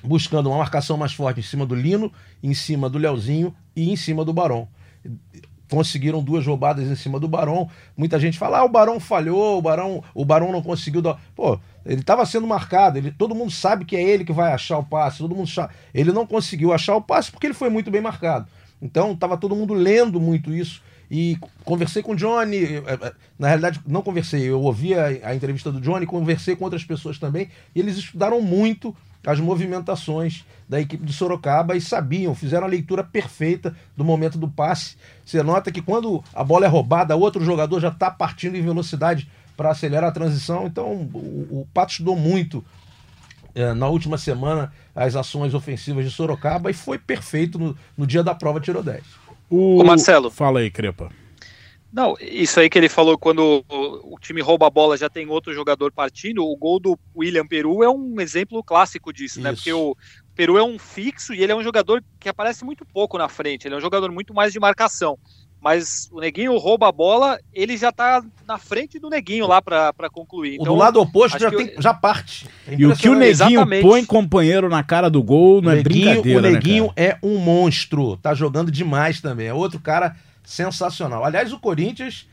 [0.03, 2.11] buscando uma marcação mais forte em cima do Lino,
[2.43, 4.69] em cima do Leozinho e em cima do Barão.
[5.71, 7.69] Conseguiram duas roubadas em cima do Barão.
[7.97, 11.21] Muita gente fala: ah, o Barão falhou, o Barão, o Barão não conseguiu dar.
[11.35, 14.79] Pô, ele estava sendo marcado, ele, todo mundo sabe que é ele que vai achar
[14.79, 15.73] o passe, todo mundo sabe.
[15.95, 18.49] Ele não conseguiu achar o passe porque ele foi muito bem marcado.
[18.81, 20.83] Então estava todo mundo lendo muito isso.
[21.11, 25.35] E conversei com o Johnny, eh, eh, na realidade não conversei, eu ouvi a, a
[25.35, 28.95] entrevista do Johnny, conversei com outras pessoas também, e eles estudaram muito
[29.27, 34.49] as movimentações da equipe de Sorocaba e sabiam, fizeram a leitura perfeita do momento do
[34.49, 34.97] passe.
[35.25, 39.29] Você nota que quando a bola é roubada, outro jogador já está partindo em velocidade
[39.57, 40.67] para acelerar a transição.
[40.67, 42.65] Então o, o Pato estudou muito
[43.77, 48.35] na última semana as ações ofensivas de Sorocaba e foi perfeito no, no dia da
[48.35, 49.03] prova tirou 10.
[49.49, 49.83] O...
[49.83, 50.31] Marcelo.
[50.31, 51.11] Fala aí, Crepa.
[51.93, 55.29] Não, isso aí que ele falou, quando o, o, time rouba a bola já tem
[55.29, 59.41] outro jogador partindo, o gol do William Peru é um exemplo clássico disso, isso.
[59.41, 59.53] né?
[59.53, 59.97] Porque o
[60.37, 63.67] Peru é um fixo e ele é um jogador que aparece muito pouco na frente,
[63.67, 65.19] ele é um jogador muito mais de marcação
[65.61, 70.09] mas o Neguinho rouba a bola, ele já tá na frente do Neguinho lá para
[70.11, 70.55] concluir.
[70.55, 72.49] Então, o do lado oposto já, tem, já parte.
[72.67, 73.83] É e o que o Neguinho Exatamente.
[73.83, 76.39] põe companheiro na cara do gol não é Neguinho, brincadeira.
[76.39, 79.49] O né, Neguinho né, é um monstro, tá jogando demais também.
[79.49, 81.25] É outro cara sensacional.
[81.25, 82.27] Aliás, o Corinthians.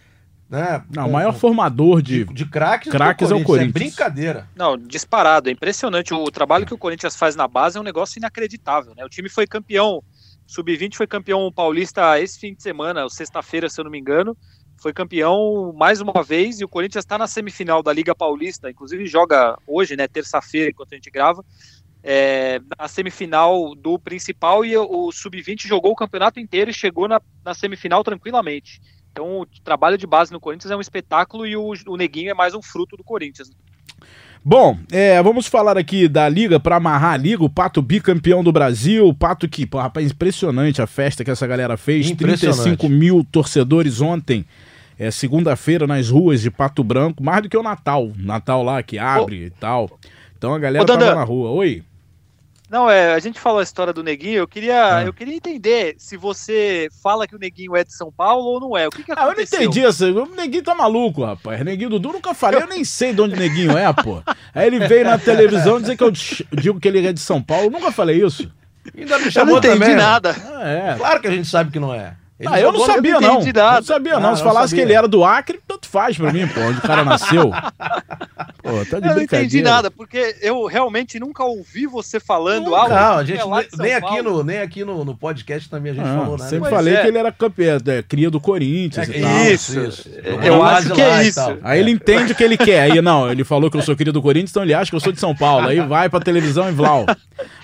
[0.49, 3.75] Né, não, o maior formador de, de, de craques, craques é o Corinthians.
[3.75, 4.47] É brincadeira.
[4.55, 5.49] Não, disparado.
[5.49, 6.13] É impressionante.
[6.13, 8.93] O trabalho que o Corinthians faz na base é um negócio inacreditável.
[8.95, 9.03] Né?
[9.03, 10.01] O time foi campeão
[10.47, 14.35] Sub-20 foi campeão paulista esse fim de semana, sexta-feira, se eu não me engano.
[14.79, 18.69] Foi campeão mais uma vez e o Corinthians está na semifinal da Liga Paulista.
[18.69, 21.43] Inclusive joga hoje, né, terça-feira, enquanto a gente grava,
[22.03, 27.21] é, na semifinal do principal e o Sub-20 jogou o campeonato inteiro e chegou na,
[27.43, 28.79] na, semifinal tranquilamente.
[29.11, 32.33] Então o trabalho de base no Corinthians é um espetáculo e o, o Neguinho é
[32.33, 33.49] mais um fruto do Corinthians.
[34.49, 38.49] Bom, é, vamos falar aqui da Liga, para amarrar a Liga, o Pato bicampeão do
[38.49, 43.27] Brasil, o Pato que, pô, rapaz, impressionante a festa que essa galera fez, 35 mil
[43.29, 44.45] torcedores ontem,
[44.97, 48.97] é, segunda-feira nas ruas de Pato Branco, mais do que o Natal, Natal lá que
[48.97, 49.47] abre Ô.
[49.47, 49.99] e tal.
[50.37, 51.49] Então a galera Ô, tava na rua.
[51.49, 51.83] Oi?
[52.69, 55.07] Não, é, a gente falou a história do Neguinho, eu queria, é.
[55.07, 58.77] eu queria entender se você fala que o Neguinho é de São Paulo ou não
[58.77, 58.87] é.
[58.87, 59.59] O que, que aconteceu?
[59.59, 60.05] Ah, eu não entendi isso.
[60.05, 61.63] O Neguinho tá maluco, rapaz.
[61.63, 64.21] Neguinho Dudu nunca falei, eu nem sei de onde o Neguinho é, pô.
[64.53, 67.67] Aí ele veio na televisão dizer que eu digo que ele é de São Paulo,
[67.67, 68.51] eu nunca falei isso.
[68.97, 69.95] Ainda me chamou eu não entendi também.
[69.95, 70.35] nada.
[70.45, 70.95] Ah, é.
[70.97, 72.15] Claro que a gente sabe que não é.
[72.39, 73.21] Ele ah, eu não sabia, não.
[73.21, 74.29] Não, não sabia, não.
[74.29, 74.85] Ah, Se falasse sabia.
[74.85, 77.51] que ele era do Acre, tanto faz pra mim, pô, onde o cara nasceu.
[78.67, 82.93] Pô, tá de eu não entendi nada, porque eu realmente nunca ouvi você falando algo.
[82.93, 83.41] Não, a gente
[83.77, 86.49] nem, aqui no, nem aqui no, no podcast também a gente ah, falou nada.
[86.49, 87.01] Sempre falei é.
[87.01, 89.45] que ele era campeão, é, cria do Corinthians é, e tal.
[89.45, 90.09] Isso, isso.
[90.43, 91.39] Eu acho que é isso.
[91.63, 92.81] Aí ele entende o que ele quer.
[92.81, 94.99] Aí, não, ele falou que eu sou cria do Corinthians, então ele acha que eu
[94.99, 95.69] sou de São Paulo.
[95.69, 97.05] Aí vai pra televisão e Vlau.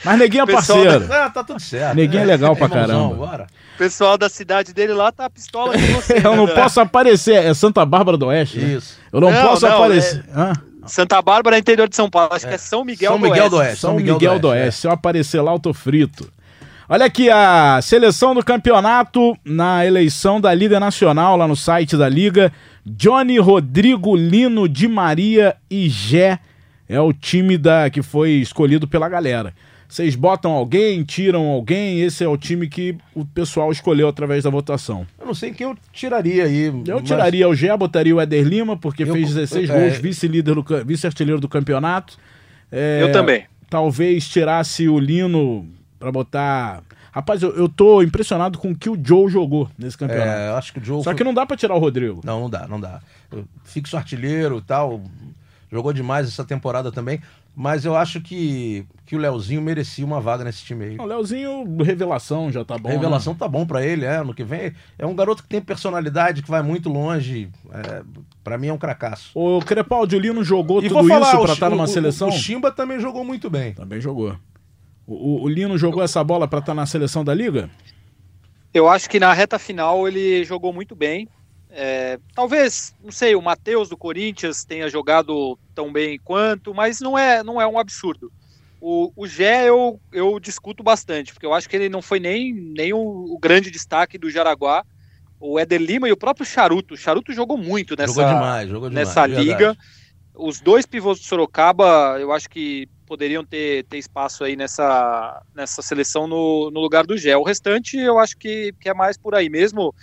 [0.05, 1.01] Mas Neguinho é parceiro.
[1.01, 1.25] Da...
[1.25, 1.95] Ah, tá tudo certo.
[1.95, 3.13] Neguinho é, é legal pra caramba.
[3.15, 3.47] Bora.
[3.73, 6.17] O pessoal da cidade dele lá tá a pistola de você.
[6.17, 7.43] eu não né, posso aparecer.
[7.43, 8.59] É Santa Bárbara do Oeste.
[8.59, 8.73] Né?
[8.75, 8.97] Isso.
[9.11, 10.23] Eu não, não posso não, aparecer.
[10.29, 10.31] É...
[10.35, 10.53] Ah.
[10.85, 12.33] Santa Bárbara é interior de São Paulo.
[12.33, 12.49] Acho é.
[12.49, 13.79] que é São Miguel, São Miguel do, Oeste.
[13.79, 14.65] São Miguel, Miguel do Oeste.
[14.65, 14.81] Oeste.
[14.81, 16.29] Se eu aparecer lá, eu tô frito.
[16.89, 22.09] Olha aqui a seleção do campeonato na eleição da Liga Nacional, lá no site da
[22.09, 22.51] Liga.
[22.85, 26.37] Johnny Rodrigo Lino de Maria e Gé
[26.87, 29.53] é o time da que foi escolhido pela galera.
[29.93, 34.49] Vocês botam alguém, tiram alguém, esse é o time que o pessoal escolheu através da
[34.49, 35.05] votação.
[35.19, 36.65] Eu não sei quem eu tiraria aí.
[36.65, 37.03] Eu mas...
[37.03, 39.79] tiraria o Gé, botaria o Éder Lima, porque eu, fez 16 é...
[39.79, 42.17] gols, vice-líder, vice-artilheiro do campeonato.
[42.71, 43.45] É, eu também.
[43.69, 46.81] Talvez tirasse o Lino para botar.
[47.11, 50.27] Rapaz, eu, eu tô impressionado com o que o Joe jogou nesse campeonato.
[50.27, 51.03] É, eu acho que o Joe.
[51.03, 51.15] Só foi...
[51.15, 52.19] que não dá para tirar o Rodrigo.
[52.23, 52.99] Não, não dá, não dá.
[53.63, 55.03] Fixo artilheiro e tal.
[55.71, 57.21] Jogou demais essa temporada também.
[57.55, 60.97] Mas eu acho que, que o Leozinho merecia uma vaga nesse time aí.
[60.97, 62.89] O Leozinho, revelação, já tá bom.
[62.89, 63.39] Revelação né?
[63.39, 64.17] tá bom para ele, é.
[64.17, 64.73] Ano que vem.
[64.97, 67.51] É um garoto que tem personalidade, que vai muito longe.
[67.71, 68.03] É,
[68.43, 69.29] para mim é um cracaço.
[69.35, 72.29] O Crepaldi, o Lino jogou e tudo falar, isso pra estar tá numa seleção?
[72.29, 73.73] O, Chimba também jogou muito bem.
[73.73, 74.35] Também jogou.
[75.05, 77.69] O, o Lino jogou essa bola para estar tá na seleção da Liga?
[78.73, 81.29] Eu acho que na reta final ele jogou muito bem.
[81.69, 87.17] É, talvez, não sei, o Matheus do Corinthians tenha jogado tão bem quanto, mas não
[87.17, 88.31] é, não é um absurdo.
[88.85, 92.53] O, o Gé eu, eu discuto bastante, porque eu acho que ele não foi nem,
[92.53, 94.83] nem o, o grande destaque do Jaraguá.
[95.39, 96.93] O Éder Lima e o próprio Charuto.
[96.93, 99.77] O Charuto jogou muito nessa, jogou demais, jogou demais, nessa liga.
[100.35, 105.81] Os dois pivôs do Sorocaba, eu acho que poderiam ter, ter espaço aí nessa, nessa
[105.81, 107.37] seleção no, no lugar do Gé.
[107.37, 109.93] O restante, eu acho que, que é mais por aí mesmo.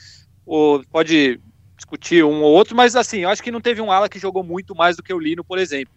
[0.47, 1.39] O, pode
[1.81, 4.45] discutir um ou outro, mas assim, eu acho que não teve um ala que jogou
[4.45, 5.93] muito mais do que o Lino, por exemplo.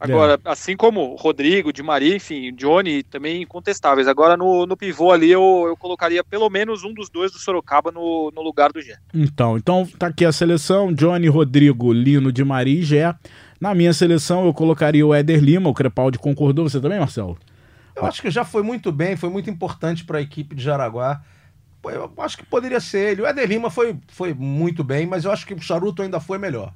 [0.00, 0.50] Agora, é.
[0.50, 4.06] assim como Rodrigo, Di Maria, enfim, Johnny também incontestáveis.
[4.06, 7.90] Agora no, no pivô ali eu, eu colocaria pelo menos um dos dois do Sorocaba
[7.90, 8.96] no, no lugar do Gé.
[9.12, 13.14] Então, então tá aqui a seleção: Johnny, Rodrigo, Lino, Di Maria e Gé.
[13.60, 16.68] Na minha seleção eu colocaria o Éder Lima, o Crepaldi concordou.
[16.68, 17.36] Você também, Marcelo?
[17.96, 21.20] Eu acho que já foi muito bem, foi muito importante para a equipe de Jaraguá
[21.84, 23.22] eu acho que poderia ser ele.
[23.22, 26.38] O Éder Lima foi, foi muito bem, mas eu acho que o Charuto ainda foi
[26.38, 26.72] melhor.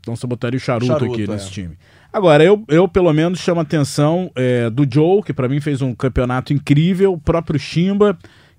[0.00, 1.26] Então você botaria o Charuto, Charuto aqui é.
[1.26, 1.76] nesse time.
[2.12, 5.82] Agora, eu, eu pelo menos chamo a atenção é, do Joe, que para mim fez
[5.82, 8.16] um campeonato incrível, o próprio Chimba.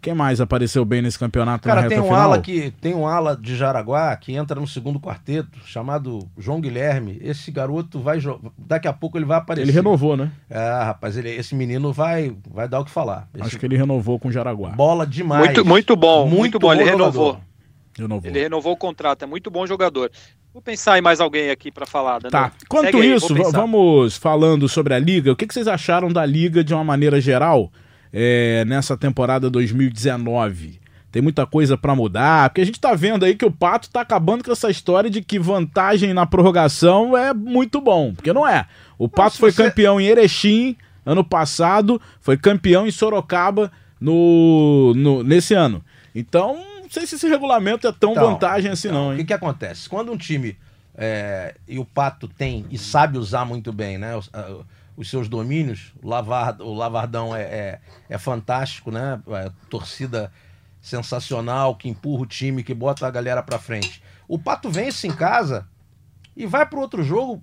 [0.07, 2.21] Quem mais apareceu bem nesse campeonato Cara, tem um final?
[2.21, 7.19] ala que tem um ala de Jaraguá que entra no segundo quarteto, chamado João Guilherme.
[7.21, 8.17] Esse garoto vai
[8.57, 9.67] daqui a pouco ele vai aparecer.
[9.67, 10.31] Ele renovou, né?
[10.49, 13.27] É, rapaz, ele, esse menino vai vai dar o que falar.
[13.33, 13.47] Esse...
[13.47, 14.69] Acho que ele renovou com o Jaraguá.
[14.69, 15.43] Bola demais.
[15.43, 17.41] Muito, muito bom, muito, muito bom, ele renovou.
[17.97, 18.29] renovou.
[18.29, 20.09] Ele renovou o contrato, é muito bom jogador.
[20.53, 22.19] Vou pensar em mais alguém aqui para falar.
[22.19, 22.31] Daniel.
[22.31, 22.53] Tá.
[22.69, 25.33] Quanto aí, isso, vamos falando sobre a liga.
[25.33, 27.69] O que, que vocês acharam da liga de uma maneira geral?
[28.11, 30.79] É, nessa temporada 2019?
[31.11, 34.01] Tem muita coisa para mudar, porque a gente tá vendo aí que o Pato tá
[34.01, 38.67] acabando com essa história de que vantagem na prorrogação é muito bom, porque não é.
[38.97, 39.63] O Pato Nossa, foi você...
[39.63, 45.81] campeão em Erechim ano passado, foi campeão em Sorocaba no, no nesse ano.
[46.13, 49.13] Então, não sei se esse regulamento é tão então, vantagem assim então, não.
[49.13, 49.87] O que, que acontece?
[49.87, 50.57] Quando um time
[50.95, 54.13] é, e o Pato tem e sabe usar muito bem, né?
[54.97, 55.93] Os seus domínios.
[56.01, 57.79] O, Lavard, o Lavardão é, é,
[58.09, 59.21] é fantástico, né?
[59.27, 60.31] É, torcida
[60.81, 64.01] sensacional, que empurra o time, que bota a galera pra frente.
[64.27, 65.67] O Pato vence em casa
[66.35, 67.41] e vai pro outro jogo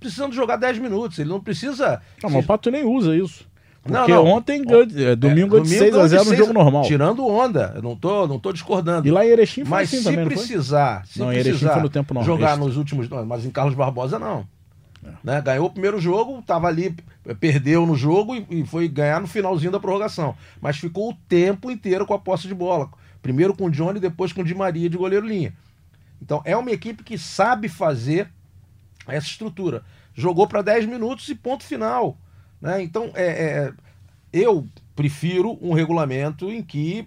[0.00, 1.18] precisando jogar 10 minutos.
[1.18, 2.02] Ele não precisa.
[2.22, 3.46] Não, mas o Pato nem usa isso.
[3.82, 4.32] Porque não, não.
[4.32, 4.64] ontem,
[4.96, 6.82] é, domingo, é, de 6 a 0 no jogo normal.
[6.82, 9.06] Tirando onda, eu não tô, não tô discordando.
[9.06, 11.88] E lá em Erechim foi mas assim se também, precisar, se não, precisar foi no
[11.88, 14.44] tempo normal, jogar nos últimos, mas em Carlos Barbosa não.
[15.22, 15.40] Né?
[15.40, 16.94] Ganhou o primeiro jogo, tava ali,
[17.40, 20.36] perdeu no jogo e, e foi ganhar no finalzinho da prorrogação.
[20.60, 22.90] Mas ficou o tempo inteiro com a posse de bola.
[23.22, 25.54] Primeiro com o Johnny, depois com o Di Maria de goleiro linha.
[26.20, 28.30] Então é uma equipe que sabe fazer
[29.06, 29.84] essa estrutura.
[30.14, 32.16] Jogou para 10 minutos e ponto final.
[32.60, 32.82] Né?
[32.82, 33.72] Então, é, é,
[34.32, 37.06] eu prefiro um regulamento em que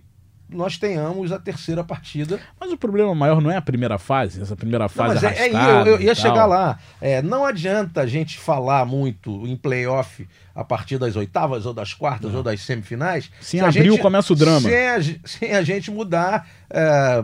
[0.50, 2.40] nós tenhamos a terceira partida.
[2.60, 5.48] Mas o problema maior não é a primeira fase, essa primeira fase não, mas é,
[5.48, 6.80] é eu, eu ia chegar lá.
[7.00, 11.94] É, não adianta a gente falar muito em playoff a partir das oitavas ou das
[11.94, 12.40] quartas não.
[12.40, 13.32] ou das semifinais.
[13.40, 14.62] Sim, se abril gente, começa o drama.
[14.62, 16.48] Sem a, sem a gente mudar.
[16.70, 17.24] É,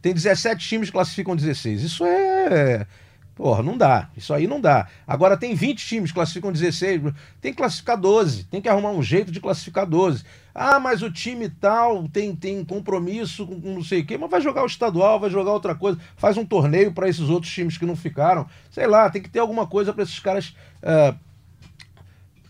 [0.00, 1.82] tem 17 times que classificam 16.
[1.82, 2.86] Isso é
[3.36, 4.08] Porra, não dá.
[4.16, 4.88] Isso aí não dá.
[5.06, 7.02] Agora tem 20 times, classificam 16.
[7.38, 8.44] Tem que classificar 12.
[8.44, 10.24] Tem que arrumar um jeito de classificar 12.
[10.54, 14.16] Ah, mas o time tal tem, tem compromisso com, não sei o quê.
[14.16, 16.00] Mas vai jogar o estadual, vai jogar outra coisa.
[16.16, 18.48] Faz um torneio para esses outros times que não ficaram.
[18.70, 21.14] Sei lá, tem que ter alguma coisa para esses caras uh,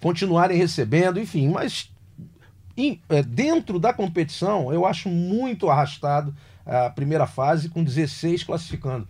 [0.00, 1.18] continuarem recebendo.
[1.18, 1.90] Enfim, mas
[2.78, 6.32] uh, dentro da competição, eu acho muito arrastado
[6.64, 9.08] a primeira fase com 16 classificando.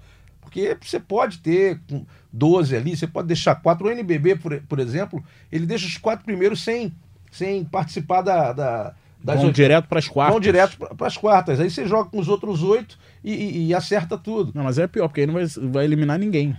[0.56, 1.80] Porque você pode ter
[2.32, 3.86] 12 ali, você pode deixar quatro.
[3.86, 6.92] O NBB, por, por exemplo, ele deixa os quatro primeiros sem,
[7.30, 8.52] sem participar da.
[8.52, 10.32] da das Vão direto para as quartas.
[10.34, 11.58] Vão direto para as quartas.
[11.58, 14.52] Aí você joga com os outros oito e, e, e, acerta tudo.
[14.54, 16.56] Não, mas é pior, porque aí não vai, vai eliminar ninguém.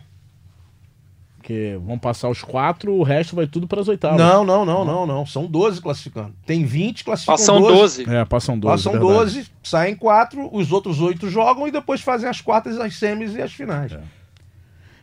[1.47, 4.19] Porque vão passar os quatro, o resto vai tudo para as oitavas.
[4.19, 5.25] Não, não, não, não, não.
[5.25, 6.33] São 12 classificando.
[6.45, 7.38] Tem 20 classificando.
[7.38, 8.03] Passam 12.
[8.03, 8.17] 12.
[8.17, 8.73] É, passam 12.
[8.73, 9.13] Passam verdade.
[9.13, 13.41] 12, saem quatro, os outros oito jogam e depois fazem as quartas, as semis e
[13.41, 13.93] as finais.
[13.93, 14.01] É.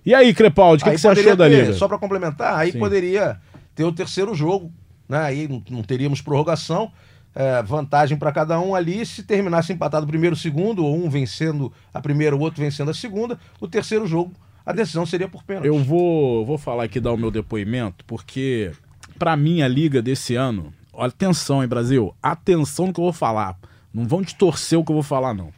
[0.04, 1.72] E aí, Crepaldi, o que, que, você achou ter, da liga?
[1.72, 2.78] Só para complementar, aí Sim.
[2.78, 3.40] poderia
[3.74, 4.70] ter o terceiro jogo,
[5.08, 5.20] né?
[5.20, 6.92] Aí não, não teríamos prorrogação.
[7.34, 9.06] É, vantagem para cada um ali.
[9.06, 12.94] Se terminasse empatado o primeiro, segundo, ou um vencendo a primeira, o outro vencendo a
[12.94, 15.66] segunda, o terceiro jogo a decisão seria por pênalti.
[15.66, 18.72] Eu vou, vou falar aqui, dar o meu depoimento, porque
[19.18, 23.12] para mim a liga desse ano, olha, atenção, hein, Brasil, atenção no que eu vou
[23.12, 23.56] falar.
[23.92, 25.50] Não vão distorcer o que eu vou falar, não.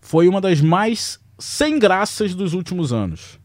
[0.00, 3.38] Foi uma das mais sem graças dos últimos anos.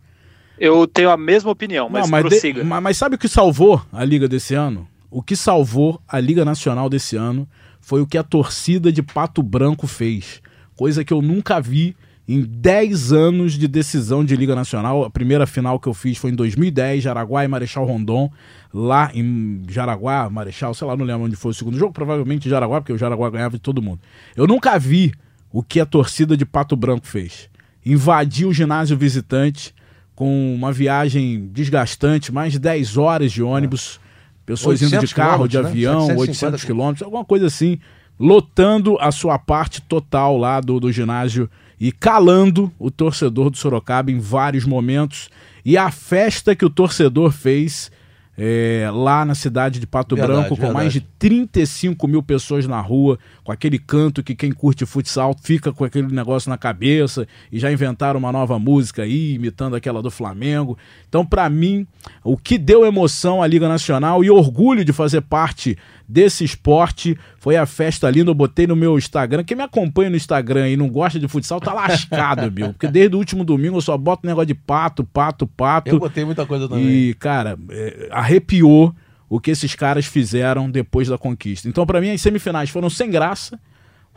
[0.58, 2.62] Eu tenho a mesma opinião, mas, não, mas prossiga.
[2.62, 4.88] De, mas, mas sabe o que salvou a liga desse ano?
[5.10, 7.50] O que salvou a Liga Nacional desse ano
[7.82, 10.42] foi o que a torcida de Pato Branco fez.
[10.76, 15.04] Coisa que eu nunca vi em 10 anos de decisão de Liga Nacional.
[15.04, 18.32] A primeira final que eu fiz foi em 2010, Jaraguá e Marechal Rondon,
[18.74, 22.80] lá em Jaraguá, Marechal, sei lá, não lembro onde foi o segundo jogo, provavelmente Jaraguá,
[22.80, 24.00] porque o Jaraguá ganhava de todo mundo.
[24.36, 25.12] Eu nunca vi
[25.52, 27.50] o que a torcida de Pato Branco fez.
[27.86, 29.74] Invadiu o ginásio visitante
[30.16, 34.00] com uma viagem desgastante, mais de 10 horas de ônibus,
[34.46, 35.68] pessoas indo de carro, de né?
[35.68, 37.80] avião, 800 quilômetros, alguma coisa assim,
[38.20, 41.50] lotando a sua parte total lá do, do ginásio
[41.82, 45.32] e calando o torcedor do Sorocaba em vários momentos.
[45.66, 47.90] E a festa que o torcedor fez
[48.38, 50.74] é, lá na cidade de Pato verdade, Branco, com verdade.
[50.76, 55.74] mais de 35 mil pessoas na rua, com aquele canto que quem curte futsal fica
[55.74, 60.12] com aquele negócio na cabeça, e já inventaram uma nova música aí, imitando aquela do
[60.12, 60.78] Flamengo.
[61.10, 61.86] Então, para mim,
[62.24, 65.78] o que deu emoção à Liga Nacional e orgulho de fazer parte
[66.12, 68.30] desse esporte foi a festa linda.
[68.30, 69.44] Eu botei no meu Instagram.
[69.44, 72.74] Quem me acompanha no Instagram e não gosta de futsal tá lascado, meu.
[72.74, 75.90] Porque desde o último domingo eu só boto negócio de pato, pato, pato.
[75.90, 76.86] Eu botei muita coisa também.
[76.86, 78.94] E, cara, é, arrepiou
[79.30, 81.70] o que esses caras fizeram depois da conquista.
[81.70, 83.58] Então, para mim, as semifinais foram sem graça.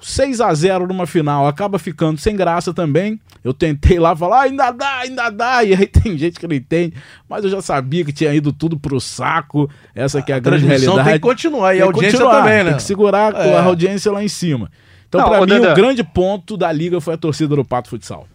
[0.05, 3.19] 6 a 0 numa final acaba ficando sem graça também.
[3.43, 5.65] Eu tentei lá falar, ah, ainda dá, ainda dá.
[5.65, 6.95] E aí tem gente que não entende,
[7.27, 9.69] mas eu já sabia que tinha ido tudo pro saco.
[9.95, 11.05] Essa que é a, a grande realidade.
[11.05, 12.71] Tem que continuar e a audiência continuar, também, né?
[12.71, 13.57] Tem que segurar é.
[13.57, 14.71] a audiência lá em cima.
[15.09, 15.73] Então, para mim, Dada...
[15.73, 18.29] o grande ponto da liga foi a torcida do Pato Futsal.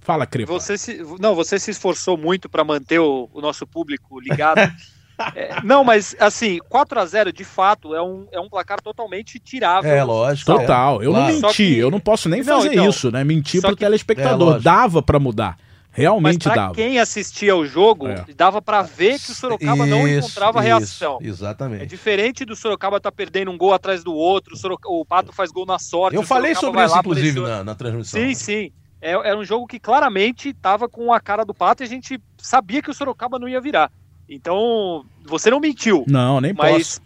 [0.00, 0.52] Fala, Crepa.
[0.52, 4.58] Você se, não, você se esforçou muito para manter o, o nosso público ligado.
[5.34, 9.38] É, não, mas assim, 4 a 0 de fato é um, é um placar totalmente
[9.38, 9.90] tirável.
[9.90, 10.52] É, lógico.
[10.52, 11.02] Total.
[11.02, 11.06] É.
[11.06, 11.32] Eu claro.
[11.32, 11.78] não menti, que...
[11.78, 13.24] eu não posso nem não, fazer então, isso, né?
[13.24, 13.84] Mentir pro que...
[13.84, 14.56] telespectador.
[14.56, 15.56] É, Dava para mudar.
[15.94, 16.74] Realmente Mas pra dava.
[16.74, 18.24] quem assistia o jogo, é.
[18.34, 21.18] dava para ver que o Sorocaba isso, não encontrava isso, reação.
[21.20, 21.82] Exatamente.
[21.82, 25.04] É diferente do Sorocaba estar tá perdendo um gol atrás do outro, o, Sorocaba, o
[25.04, 26.16] Pato faz gol na sorte.
[26.16, 28.18] Eu falei sobre isso, inclusive, na, na, transmissão.
[28.18, 28.72] Sim, sim.
[29.02, 32.18] É, era um jogo que claramente estava com a cara do Pato e a gente
[32.38, 33.92] sabia que o Sorocaba não ia virar.
[34.28, 36.04] Então, você não mentiu.
[36.06, 37.00] Não, nem mas, posso.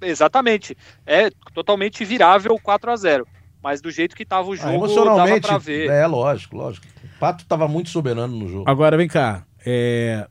[0.00, 0.76] Exatamente.
[1.06, 3.26] É totalmente virável 4 a 0
[3.62, 5.88] Mas do jeito que tava o ah, jogo, ah, emocionalmente, dava pra ver.
[5.90, 6.86] É, lógico, lógico.
[7.02, 8.64] O Pato tava muito soberano no jogo.
[8.68, 9.44] Agora, vem cá.
[9.64, 10.26] É...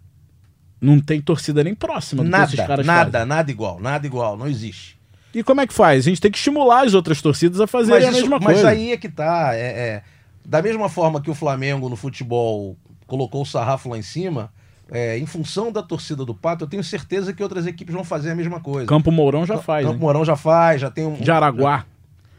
[0.80, 3.28] Não tem torcida nem próxima do nada, que esses caras Nada, fazem.
[3.28, 5.00] nada igual, nada igual, não existe.
[5.34, 6.06] E como é que faz?
[6.06, 8.64] A gente tem que estimular as outras torcidas a fazerem a mesma mas coisa.
[8.64, 9.56] Mas aí é que tá.
[9.56, 10.04] É, é,
[10.46, 12.78] da mesma forma que o Flamengo no futebol
[13.08, 14.52] colocou o sarrafo lá em cima,
[14.94, 18.30] é, em função da torcida do Pato, eu tenho certeza que outras equipes vão fazer
[18.30, 18.86] a mesma coisa.
[18.86, 19.84] Campo Mourão já faz.
[19.84, 20.00] Campo hein?
[20.00, 21.16] Mourão já faz, já tem um.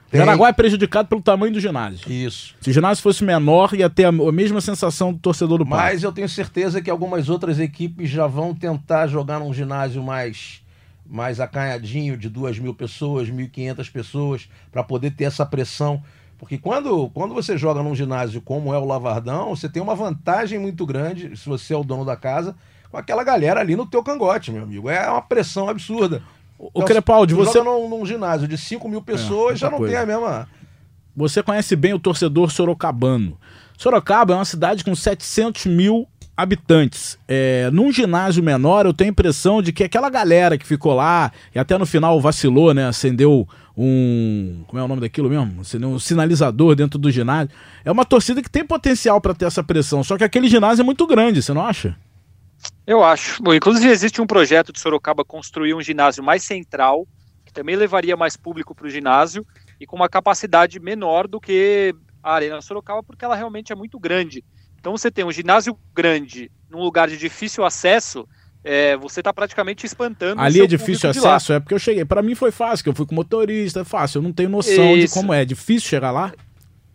[0.09, 0.21] Tem...
[0.21, 2.09] Jaraguá é prejudicado pelo tamanho do ginásio.
[2.09, 2.55] Isso.
[2.61, 5.83] Se o ginásio fosse menor, ia ter a, mesma sensação do torcedor do Pato.
[5.83, 10.63] Mas eu tenho certeza que algumas outras equipes já vão tentar jogar num ginásio mais
[11.05, 16.01] mais acanhadinho de duas mil pessoas, 1.500 pessoas, para poder ter essa pressão.
[16.45, 20.59] Porque quando, quando você joga num ginásio como é o Lavardão, você tem uma vantagem
[20.59, 22.55] muito grande, se você é o dono da casa,
[22.91, 24.91] com aquela galera ali no teu cangote, meu amigo.
[24.91, 26.23] É uma pressão absurda.
[26.59, 27.61] O então, Crepaldi, você...
[27.61, 29.95] Joga num, num, ginásio de 5 mil pessoas, é, já não coisa.
[29.95, 30.47] tem a mesma...
[31.17, 33.39] Você conhece bem o torcedor sorocabano.
[33.79, 37.19] Sorocaba é uma cidade com 700 mil habitantes.
[37.27, 41.33] É, num ginásio menor, eu tenho a impressão de que aquela galera que ficou lá
[41.55, 42.87] e até no final vacilou, né?
[42.87, 44.65] Acendeu um.
[44.67, 45.63] Como é o nome daquilo mesmo?
[45.87, 47.55] Um sinalizador dentro do ginásio.
[47.85, 50.85] É uma torcida que tem potencial para ter essa pressão, só que aquele ginásio é
[50.85, 51.97] muito grande, você não acha?
[52.87, 53.43] Eu acho.
[53.43, 57.07] Bom, inclusive, existe um projeto de Sorocaba construir um ginásio mais central,
[57.45, 59.47] que também levaria mais público para o ginásio
[59.81, 63.99] e com uma capacidade menor do que a Arena Sorocaba, porque ela realmente é muito
[63.99, 64.45] grande.
[64.79, 68.27] Então você tem um ginásio grande num lugar de difícil acesso,
[68.65, 70.41] é, você está praticamente espantando.
[70.41, 71.53] Ali é difícil acesso?
[71.53, 72.05] É porque eu cheguei.
[72.05, 74.19] Para mim foi fácil, que eu fui com motorista, é fácil.
[74.19, 75.09] Eu não tenho noção Isso.
[75.09, 75.43] de como é.
[75.43, 76.33] É difícil chegar lá?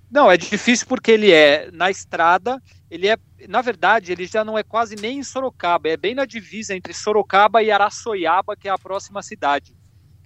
[0.09, 2.59] Não, é difícil porque ele é na estrada,
[2.89, 3.15] ele é,
[3.47, 6.91] na verdade, ele já não é quase nem em Sorocaba, é bem na divisa entre
[6.95, 9.75] Sorocaba e Araçoiaba, que é a próxima cidade.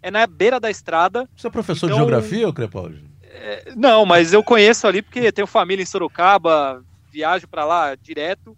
[0.02, 1.28] É na beira da estrada.
[1.36, 3.04] Você é professor então, de geografia, Crepaldi?
[3.24, 6.82] É, não, mas eu conheço ali porque tenho família em Sorocaba,
[7.12, 8.56] viajo para lá direto.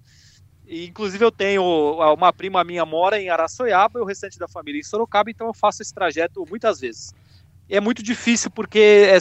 [0.67, 1.63] E, inclusive eu tenho
[2.13, 5.53] uma prima minha mora em Araçoiaba e o restante da família em Sorocaba, então eu
[5.53, 7.13] faço esse trajeto muitas vezes.
[7.69, 9.17] É muito difícil porque é,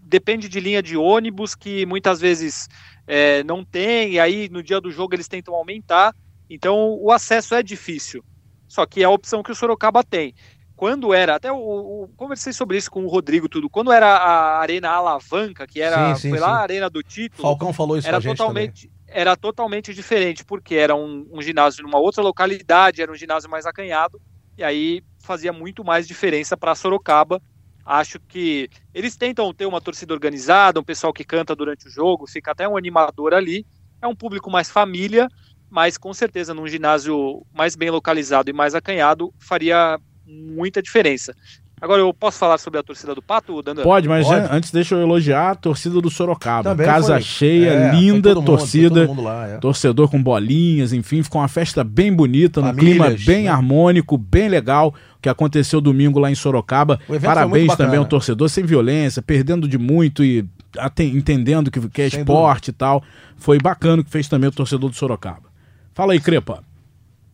[0.00, 2.68] depende de linha de ônibus que muitas vezes
[3.06, 6.14] é, não tem, e aí no dia do jogo eles tentam aumentar,
[6.48, 8.24] então o acesso é difícil.
[8.68, 10.34] Só que é a opção que o Sorocaba tem
[10.74, 14.90] quando era, até o, conversei sobre isso com o Rodrigo tudo, quando era a Arena
[14.90, 16.44] Alavanca, que era, sim, sim, foi sim.
[16.44, 17.42] lá a Arena do título.
[17.42, 22.22] Falcão falou isso era totalmente Era totalmente diferente, porque era um, um, ginásio numa outra
[22.22, 24.20] localidade, era um ginásio mais acanhado,
[24.58, 27.40] e aí fazia muito mais diferença para Sorocaba.
[27.82, 32.26] Acho que eles tentam ter uma torcida organizada, um pessoal que canta durante o jogo,
[32.26, 33.64] fica até um animador ali.
[34.02, 35.28] É um público mais família,
[35.70, 41.32] mas com certeza num ginásio mais bem localizado e mais acanhado faria muita diferença.
[41.78, 43.82] Agora, eu posso falar sobre a torcida do Pato, Dando?
[43.82, 44.48] Pode, mas Pode.
[44.50, 46.70] antes deixa eu elogiar a torcida do Sorocaba.
[46.70, 47.22] Também Casa foi.
[47.22, 49.12] cheia, é, linda mundo, torcida.
[49.20, 49.58] Lá, é.
[49.58, 53.50] Torcedor com bolinhas, enfim, ficou uma festa bem bonita, num clima bem né?
[53.50, 56.98] harmônico, bem legal, que aconteceu domingo lá em Sorocaba.
[57.22, 60.48] Parabéns também ao torcedor, sem violência, perdendo de muito e
[60.78, 62.76] até, entendendo que, que é sem esporte dúvida.
[62.76, 63.02] e tal.
[63.36, 65.50] Foi bacana o que fez também o torcedor do Sorocaba.
[65.92, 66.64] Fala aí, Crepa.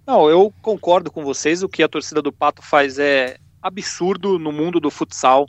[0.04, 1.62] Não, eu concordo com vocês.
[1.62, 5.46] O que a torcida do Pato faz é absurdo no mundo do futsal.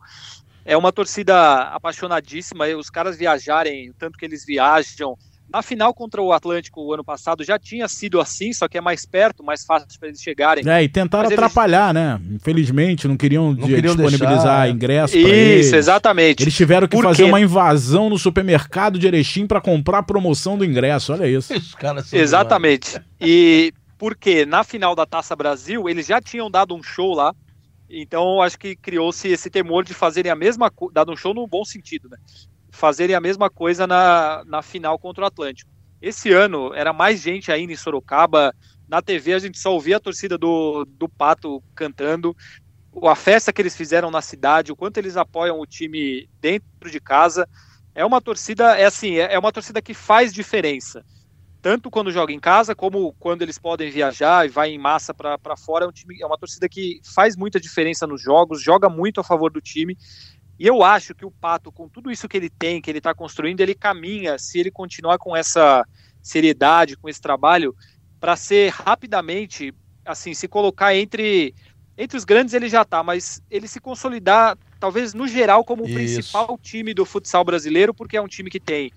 [0.66, 2.68] É uma torcida apaixonadíssima.
[2.68, 5.18] Os caras viajarem, tanto que eles viajam.
[5.53, 8.82] Na final contra o Atlântico o ano passado já tinha sido assim, só que é
[8.82, 10.68] mais perto, mais fácil para eles chegarem.
[10.68, 12.01] É, e tentaram Mas atrapalhar, eles...
[12.01, 12.22] né?
[12.34, 14.70] Infelizmente, não queriam, não queriam disponibilizar deixar...
[14.70, 15.74] ingresso Isso, eles.
[15.74, 16.43] exatamente.
[16.43, 20.66] Eles tiveram que fazer uma invasão no supermercado de Erechim para comprar a promoção do
[20.66, 21.14] ingresso.
[21.14, 21.53] Olha isso.
[22.11, 22.99] Exatamente.
[23.22, 27.34] E porque na final da Taça Brasil eles já tinham dado um show lá,
[27.89, 31.47] então acho que criou-se esse temor de fazerem a mesma coisa, dado um show no
[31.47, 32.17] bom sentido, né?
[32.71, 35.69] Fazerem a mesma coisa na, na final contra o Atlântico.
[36.01, 38.53] Esse ano era mais gente ainda em Sorocaba,
[38.88, 42.36] na TV a gente só ouvia a torcida do, do Pato cantando,
[43.03, 46.99] a festa que eles fizeram na cidade, o quanto eles apoiam o time dentro de
[46.99, 47.47] casa.
[47.95, 51.03] É uma torcida, é assim, é, é uma torcida que faz diferença
[51.64, 55.55] tanto quando joga em casa como quando eles podem viajar e vai em massa para
[55.55, 55.86] fora.
[55.86, 59.24] É, um time, é uma torcida que faz muita diferença nos jogos, joga muito a
[59.24, 59.97] favor do time.
[60.59, 63.14] E eu acho que o Pato, com tudo isso que ele tem, que ele está
[63.16, 65.88] construindo, ele caminha, se ele continuar com essa
[66.22, 67.74] seriedade, com esse trabalho,
[68.20, 69.74] para ser rapidamente,
[70.05, 71.55] assim, se colocar entre
[71.97, 75.93] entre os grandes ele já está, mas ele se consolidar, talvez no geral, como o
[75.93, 78.91] principal time do futsal brasileiro, porque é um time que tem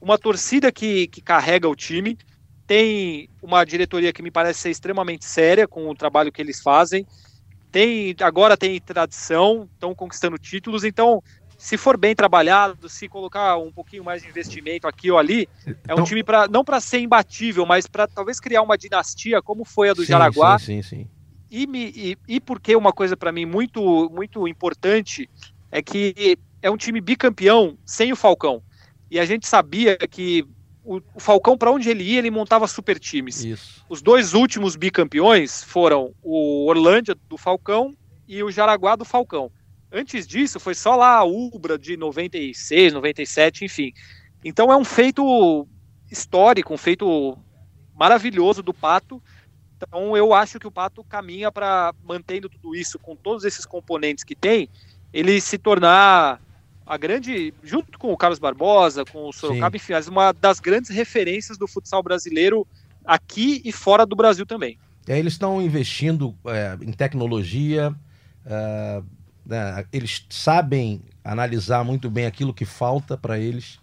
[0.00, 2.16] uma torcida que, que carrega o time,
[2.66, 7.06] tem uma diretoria que me parece ser extremamente séria com o trabalho que eles fazem.
[7.72, 11.22] Tem agora tem tradição, estão conquistando títulos, então
[11.58, 15.92] se for bem trabalhado, se colocar um pouquinho mais de investimento aqui ou ali, é
[15.92, 19.64] um então, time para não para ser imbatível, mas para talvez criar uma dinastia como
[19.64, 20.58] foi a do sim, Jaraguá.
[20.58, 21.08] Sim, sim, sim.
[21.50, 25.28] E, me, e, e porque uma coisa para mim muito muito importante
[25.70, 28.62] é que é um time bicampeão sem o Falcão.
[29.10, 30.44] E a gente sabia que
[30.84, 33.44] o, o Falcão, para onde ele ia, ele montava super times.
[33.44, 33.84] Isso.
[33.88, 37.94] Os dois últimos bicampeões foram o Orlândia do Falcão
[38.26, 39.50] e o Jaraguá do Falcão.
[39.90, 43.92] Antes disso, foi só lá a Ubra de 96, 97, enfim.
[44.44, 45.66] Então é um feito
[46.10, 47.36] histórico, um feito
[47.94, 49.22] maravilhoso do Pato.
[49.76, 54.24] Então eu acho que o Pato caminha para, mantendo tudo isso, com todos esses componentes
[54.24, 54.68] que tem,
[55.12, 56.40] ele se tornar
[56.88, 61.58] a grande, junto com o Carlos Barbosa, com o Sorocaba, enfim, uma das grandes referências
[61.58, 62.66] do futsal brasileiro
[63.04, 64.78] aqui e fora do Brasil também.
[65.06, 67.94] É, eles estão investindo é, em tecnologia,
[68.46, 69.02] é,
[69.44, 73.78] né, eles sabem analisar muito bem aquilo que falta para eles,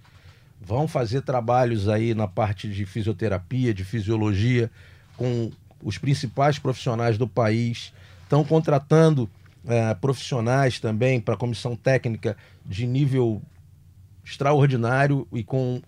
[0.60, 4.72] vão fazer trabalhos aí na parte de fisioterapia, de fisiologia,
[5.16, 5.52] com
[5.84, 7.94] os principais profissionais do país,
[8.24, 9.30] estão contratando
[9.68, 13.42] é, profissionais também para a comissão técnica de nível
[14.24, 15.82] extraordinário e com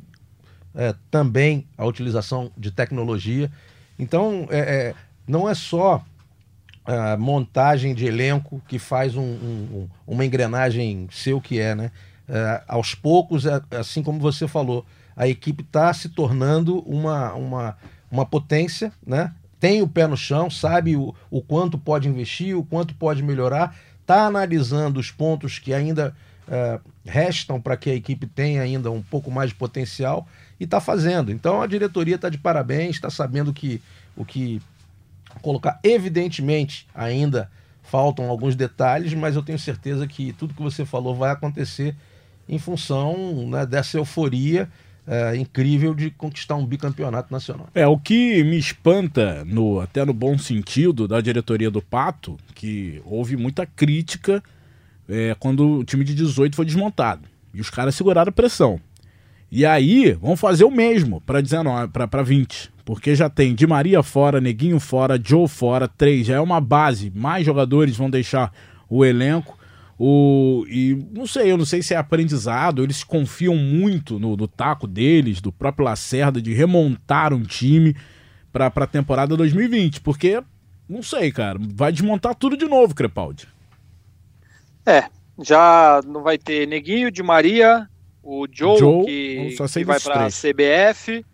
[0.76, 3.52] é, também a utilização de tecnologia.
[3.98, 4.96] Então, é, é
[5.28, 6.04] não é só
[6.86, 11.92] a montagem de elenco que faz um, um, uma engrenagem seu que é, né?
[12.66, 17.78] Aos poucos, assim como você falou, a equipe está se tornando uma, uma,
[18.12, 19.34] uma potência, né?
[19.60, 23.76] Tem o pé no chão, sabe o, o quanto pode investir, o quanto pode melhorar,
[24.02, 26.16] está analisando os pontos que ainda
[26.48, 30.28] uh, restam para que a equipe tenha ainda um pouco mais de potencial
[30.60, 31.32] e está fazendo.
[31.32, 33.82] Então a diretoria está de parabéns, está sabendo que
[34.16, 34.62] o que
[35.42, 35.80] colocar.
[35.84, 37.50] Evidentemente, ainda
[37.84, 41.96] faltam alguns detalhes, mas eu tenho certeza que tudo que você falou vai acontecer
[42.48, 44.70] em função né, dessa euforia
[45.08, 47.68] é, incrível de conquistar um bicampeonato nacional.
[47.74, 53.02] É, o que me espanta, no, até no bom sentido, da diretoria do Pato, que
[53.06, 54.44] houve muita crítica
[55.08, 57.22] é, quando o time de 18 foi desmontado.
[57.54, 58.80] E os caras seguraram a pressão.
[59.50, 62.70] E aí, vão fazer o mesmo para 19, para 20.
[62.84, 66.28] Porque já tem Di Maria fora, Neguinho fora, Joe fora, três.
[66.28, 67.12] Já é uma base.
[67.16, 68.52] Mais jogadores vão deixar
[68.90, 69.57] o elenco.
[70.00, 74.48] O, e não sei, eu não sei se é aprendizado, eles confiam muito no, no
[74.48, 77.96] taco deles, do próprio Lacerda, de remontar um time
[78.54, 80.44] para a temporada 2020, porque
[80.88, 83.48] não sei, cara, vai desmontar tudo de novo, Crepaldi.
[84.86, 85.06] É,
[85.42, 87.90] já não vai ter Neguinho, de Maria,
[88.22, 91.26] o Joe, Joe que, que vai para a CBF,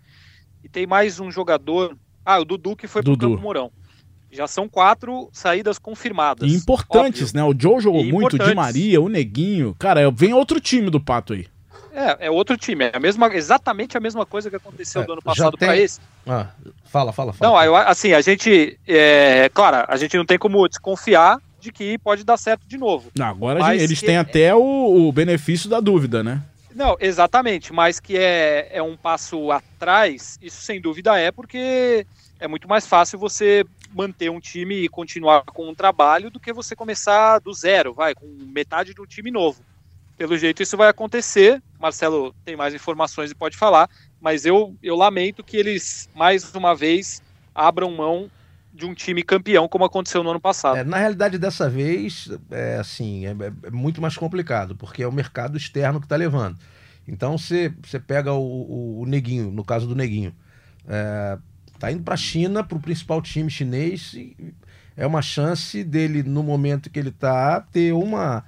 [0.64, 3.72] e tem mais um jogador, ah, o Dudu que foi para o Campo Mourão.
[4.34, 6.52] Já são quatro saídas confirmadas.
[6.52, 7.38] E importantes, óbvio.
[7.38, 7.44] né?
[7.44, 9.76] O Joe jogou e muito, o Di Maria, o Neguinho.
[9.78, 11.48] Cara, vem outro time do Pato aí.
[11.94, 12.86] É, é outro time.
[12.86, 15.68] É a mesma, exatamente a mesma coisa que aconteceu é, do ano passado tem...
[15.68, 16.00] para esse.
[16.26, 16.48] Ah,
[16.86, 17.52] fala, fala, fala.
[17.52, 18.80] Não, eu, assim, a gente.
[18.88, 23.12] É, claro, a gente não tem como desconfiar de que pode dar certo de novo.
[23.16, 26.42] Não, agora gente, eles têm até o, o benefício da dúvida, né?
[26.76, 32.06] Não, exatamente, mas que é, é um passo atrás, isso sem dúvida é, porque
[32.40, 33.64] é muito mais fácil você
[33.94, 38.16] manter um time e continuar com um trabalho do que você começar do zero, vai,
[38.16, 39.62] com metade do time novo.
[40.18, 41.62] Pelo jeito isso vai acontecer.
[41.80, 43.90] Marcelo tem mais informações e pode falar,
[44.22, 47.22] mas eu, eu lamento que eles mais uma vez
[47.54, 48.30] abram mão
[48.74, 50.78] de um time campeão como aconteceu no ano passado.
[50.78, 53.32] É, na realidade dessa vez é assim é,
[53.64, 56.58] é, muito mais complicado porque é o mercado externo que está levando.
[57.08, 57.70] Então você
[58.08, 60.34] pega o, o, o, neguinho, no caso do neguinho,
[60.88, 61.38] é,
[61.84, 64.16] Tá indo para a China, para o principal time chinês.
[64.96, 68.42] é uma chance dele, no momento que ele tá, ter uma,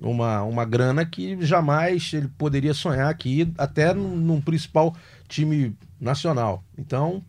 [0.00, 4.96] uma, uma grana que jamais ele poderia sonhar aqui, até num, num principal
[5.28, 6.64] time nacional.
[6.76, 7.22] Então,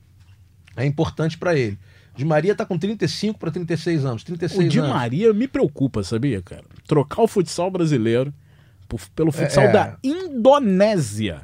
[0.76, 1.78] é importante para ele.
[2.16, 4.24] Di Maria tá com 35 para 36 anos.
[4.24, 4.90] 36 o Di anos.
[4.90, 6.66] Maria me preocupa, sabia, cara?
[6.88, 8.34] Trocar o futsal brasileiro
[8.90, 11.44] por, pelo futsal é, da Indonésia.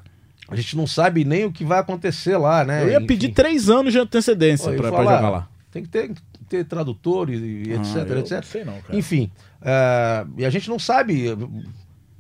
[0.50, 2.84] A gente não sabe nem o que vai acontecer lá, né?
[2.84, 3.06] Eu ia Enfim.
[3.06, 5.48] pedir três anos de antecedência para jogar lá.
[5.72, 6.12] Tem que ter,
[6.48, 8.32] ter tradutor e, e ah, etc, etc.
[8.32, 8.98] Não sei não, cara.
[8.98, 9.32] Enfim,
[9.62, 11.26] uh, e a gente não sabe.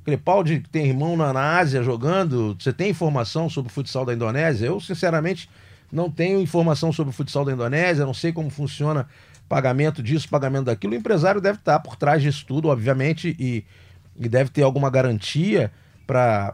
[0.06, 2.56] Crepaldi tem irmão na, na Ásia jogando.
[2.60, 4.68] Você tem informação sobre o futsal da Indonésia?
[4.68, 5.50] Eu, sinceramente,
[5.92, 9.08] não tenho informação sobre o futsal da Indonésia, não sei como funciona
[9.48, 10.94] pagamento disso, pagamento daquilo.
[10.94, 13.66] O empresário deve estar por trás disso tudo, obviamente, e,
[14.20, 15.72] e deve ter alguma garantia
[16.06, 16.54] para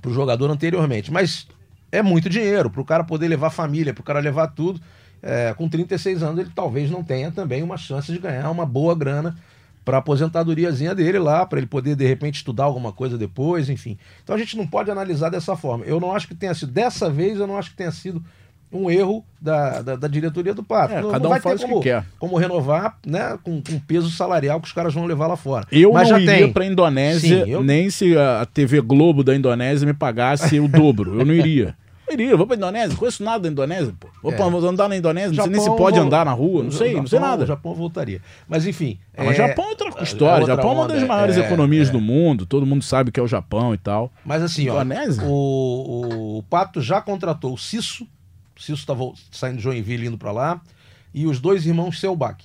[0.00, 1.12] para o jogador anteriormente.
[1.12, 1.46] Mas
[1.92, 4.80] é muito dinheiro para o cara poder levar família, para o cara levar tudo.
[5.22, 8.94] É, com 36 anos, ele talvez não tenha também uma chance de ganhar uma boa
[8.94, 9.36] grana
[9.84, 13.98] para aposentadoriazinha dele lá, para ele poder de repente estudar alguma coisa depois, enfim.
[14.22, 15.84] Então a gente não pode analisar dessa forma.
[15.84, 18.22] Eu não acho que tenha sido, dessa vez, eu não acho que tenha sido
[18.72, 20.94] um erro da, da, da diretoria do Pato.
[20.94, 22.04] É, não, cada não um faz o que quer.
[22.18, 25.66] Como renovar, né, com, com peso salarial que os caras vão levar lá fora.
[25.72, 26.52] Eu Mas não já iria tem.
[26.52, 31.18] pra Indonésia, Sim, eu- nem se a TV Globo da Indonésia me pagasse o dobro.
[31.18, 31.74] Eu não iria.
[32.08, 34.08] Eu iria, vou pra Indonésia, não conheço nada da Indonésia, pô.
[34.20, 34.36] Vou, É.
[34.36, 36.64] pra, vou andar na Indonésia, não sei nem se Japão, pode vou- andar na rua,
[36.64, 37.44] não sei, não sei Japão- nada.
[37.44, 38.20] O Japão voltaria.
[38.48, 38.98] Mas enfim.
[39.16, 40.40] Ah, mas é, Japão é outra história.
[40.40, 41.92] outra Japão é uma das onda, maiores é, economias é.
[41.92, 44.12] do mundo, todo mundo sabe que é o Japão e tal.
[44.24, 45.22] Mas assim, ó, Indonésia?
[45.24, 48.04] o, o, o Pato já contratou o Cisso,
[48.60, 49.02] o Cisso estava
[49.32, 50.60] saindo de Joinville indo para lá,
[51.12, 52.44] e os dois irmãos Selbach.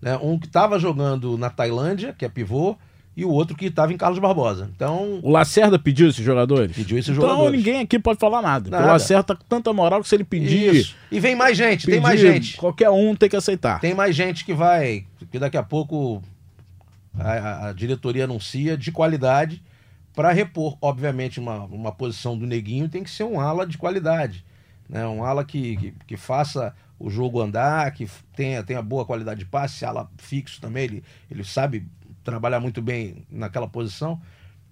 [0.00, 0.16] Né?
[0.16, 2.76] Um que estava jogando na Tailândia, que é pivô,
[3.16, 4.70] e o outro que estava em Carlos Barbosa.
[4.74, 6.74] Então, O Lacerda pediu esses jogadores?
[6.74, 7.52] pediu esses Então jogadores.
[7.58, 8.70] ninguém aqui pode falar nada.
[8.70, 8.84] Nada.
[8.84, 10.96] O Lacerda tá com tanta moral que se ele pedir, Isso.
[11.10, 12.56] E vem mais gente, tem pedir, mais gente.
[12.56, 13.80] qualquer um tem que aceitar.
[13.80, 16.22] Tem mais gente que vai, que daqui a pouco
[17.18, 19.62] a, a- a diretoria anuncia de qualidade
[20.14, 24.44] para repor, obviamente, uma, uma posição do Neguinho tem que ser um ala de qualidade,
[24.90, 25.06] né?
[25.06, 29.46] Um ala que, que, que faça o jogo andar, que tenha, tenha boa qualidade de
[29.46, 31.86] passe, ala fixo também, ele, ele sabe
[32.22, 34.20] trabalhar muito bem naquela posição.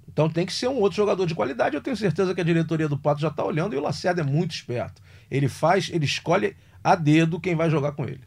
[0.06, 1.76] Então tem que ser um outro jogador de qualidade.
[1.76, 4.24] Eu tenho certeza que a diretoria do Pato já está olhando e o Lacerda é
[4.24, 5.00] muito esperto.
[5.30, 8.20] Ele faz, ele escolhe a dedo quem vai jogar com ele.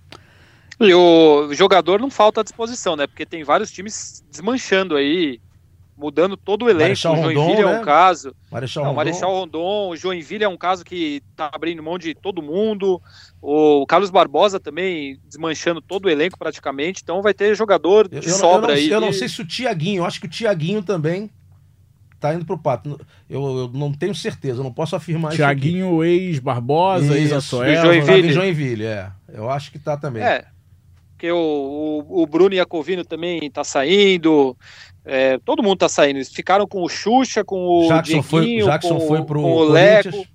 [0.79, 3.05] E o jogador não falta à disposição, né?
[3.05, 5.39] Porque tem vários times desmanchando aí,
[6.01, 6.83] mudando todo o elenco.
[6.83, 7.79] Marechal o Joinville Rondon, é né?
[7.79, 8.35] um caso.
[8.51, 8.97] Marechal Não, Rondon.
[9.05, 12.99] Marechal Rondon, o Joinville é um caso que tá abrindo mão de todo mundo.
[13.41, 17.01] O Carlos Barbosa também desmanchando todo o elenco praticamente.
[17.03, 18.89] Então vai ter jogador Eu, de eu não- sobra eu não, aí.
[18.89, 21.29] Eu não sei se o Tiaguinho, eu acho que o Tiaguinho também
[22.19, 22.99] tá indo pro Pato.
[23.29, 27.75] Eu, eu não tenho certeza, eu não posso afirmar Tiaguinho, ex-Barbosa, Isso, ex-Açoel.
[27.75, 27.99] do Joinville.
[27.99, 28.11] isso.
[28.11, 28.27] aqui.
[28.27, 29.11] Em Joinville, é.
[29.33, 30.21] Eu acho que tá também.
[30.23, 30.45] É.
[31.13, 31.37] Porque o,
[32.07, 34.57] o, o Bruno Iacovino também tá saindo.
[35.05, 36.17] É, todo mundo tá saindo.
[36.17, 39.63] Eles ficaram com o Xuxa, com o Jackson foi- Jackson com, foi pro com o
[39.63, 40.25] Leco.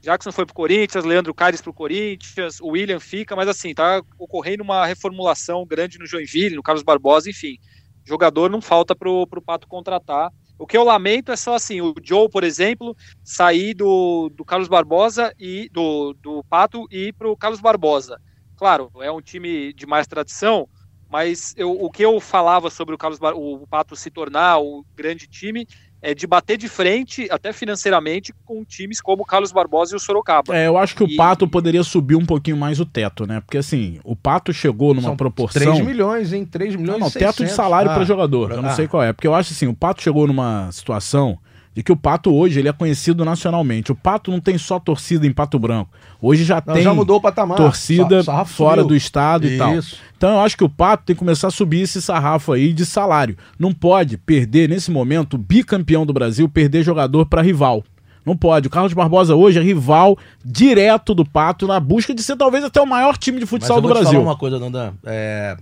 [0.00, 4.62] Jackson foi pro Corinthians, Leandro Caires pro Corinthians, o William fica, mas assim, tá ocorrendo
[4.62, 7.56] uma reformulação grande no Joinville, no Carlos Barbosa, enfim.
[8.04, 10.30] Jogador não falta pro, pro Pato contratar.
[10.58, 12.94] O que eu lamento é só assim, o Joe, por exemplo,
[13.24, 18.20] sair do, do Carlos Barbosa e do, do Pato e ir pro Carlos Barbosa.
[18.56, 20.68] Claro, é um time de mais tradição,
[21.14, 24.84] mas eu, o que eu falava sobre o Carlos Bar- o Pato se tornar o
[24.96, 25.64] grande time
[26.02, 30.00] é de bater de frente, até financeiramente, com times como o Carlos Barbosa e o
[30.00, 30.54] Sorocaba.
[30.56, 33.40] É, eu acho que o E- Pato poderia subir um pouquinho mais o teto, né?
[33.40, 35.62] Porque assim, o Pato chegou numa São proporção.
[35.74, 36.44] 3 milhões, hein?
[36.44, 37.54] 3 milhões Não, não, e teto de 600.
[37.54, 38.50] salário Ah, para jogador.
[38.50, 38.74] Eu não ah.
[38.74, 39.12] sei qual é.
[39.12, 41.38] Porque eu acho assim, o Pato chegou numa situação
[41.74, 43.90] de que o Pato hoje ele é conhecido nacionalmente.
[43.90, 45.90] O Pato não tem só torcida em Pato Branco.
[46.22, 47.56] Hoje já Não, tem já mudou o patamar.
[47.56, 48.88] torcida Sa- fora subiu.
[48.88, 49.74] do estado e tal.
[49.74, 49.96] Isso.
[50.16, 52.86] Então eu acho que o Pato tem que começar a subir esse sarrafo aí de
[52.86, 53.36] salário.
[53.58, 57.82] Não pode perder, nesse momento, bicampeão do Brasil, perder jogador para rival.
[58.24, 58.68] Não pode.
[58.68, 62.80] O Carlos Barbosa hoje é rival direto do Pato na busca de ser talvez até
[62.80, 64.20] o maior time de Mas futsal eu do vou te Brasil.
[64.20, 64.92] falar uma coisa, Dandan.
[65.04, 65.56] É,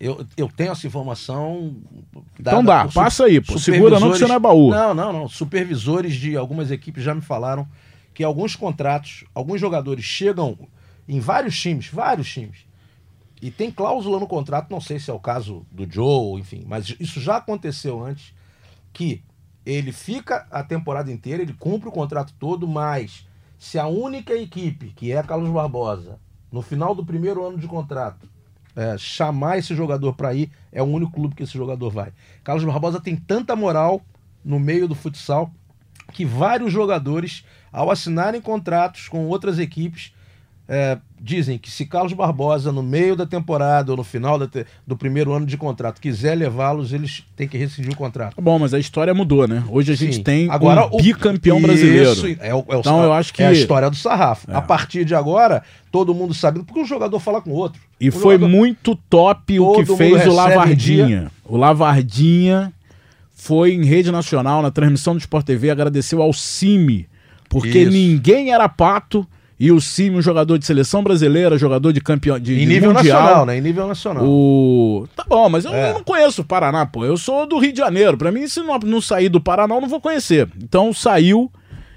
[0.00, 1.76] eu, eu tenho essa informação.
[2.38, 3.58] Então dá, passa aí, pô.
[3.58, 4.70] Segura não que você não é baú.
[4.70, 5.28] Não, não, não.
[5.28, 7.66] Supervisores de algumas equipes já me falaram
[8.14, 10.58] que alguns contratos, alguns jogadores chegam
[11.08, 12.66] em vários times, vários times.
[13.40, 16.94] E tem cláusula no contrato, não sei se é o caso do Joe, enfim, mas
[16.98, 18.34] isso já aconteceu antes,
[18.92, 19.22] que
[19.64, 23.26] ele fica a temporada inteira, ele cumpre o contrato todo, mas
[23.56, 26.18] se a única equipe, que é a Carlos Barbosa,
[26.50, 28.28] no final do primeiro ano de contrato,
[28.78, 32.12] é, chamar esse jogador para ir, é o único clube que esse jogador vai.
[32.44, 34.00] Carlos Barbosa tem tanta moral
[34.44, 35.50] no meio do futsal
[36.12, 40.14] que vários jogadores, ao assinarem contratos com outras equipes,
[40.68, 44.96] é, dizem que se Carlos Barbosa, no meio da temporada ou no final te- do
[44.96, 48.36] primeiro ano de contrato, quiser levá-los, eles têm que rescindir o contrato.
[48.36, 49.64] Tá Bom, mas a história mudou, né?
[49.68, 50.22] Hoje a gente Sim.
[50.22, 52.12] tem Agora, um bicampeão brasileiro.
[52.12, 54.50] Isso, é, o- é o- Então, eu acho que- é a história do sarrafo.
[54.50, 54.54] É.
[54.54, 57.80] A partir de agora, todo mundo sabe, porque o jogador fala com o outro.
[57.98, 61.32] E O foi jogador- muito top o Todo que mundo fez o Lavardinha.
[61.46, 62.72] O Lavardinha
[63.34, 67.08] foi em rede nacional, na transmissão do Sport TV, agradeceu ao Cime,
[67.48, 67.90] porque Isso.
[67.90, 69.26] ninguém era pato
[69.60, 72.92] e o Cime, um jogador de seleção brasileira, jogador de campeão de, Em de nível
[72.94, 73.20] mundial.
[73.22, 73.58] nacional, né?
[73.58, 74.24] Em nível nacional.
[74.24, 75.08] O...
[75.16, 75.92] Tá bom, mas eu É.
[75.92, 77.04] não conheço o Paraná, pô.
[77.04, 78.16] Eu sou do Rio de Janeiro.
[78.16, 80.48] Pra mim, se não, não sair do Paraná, eu não vou conhecer.
[80.62, 81.50] Então saiu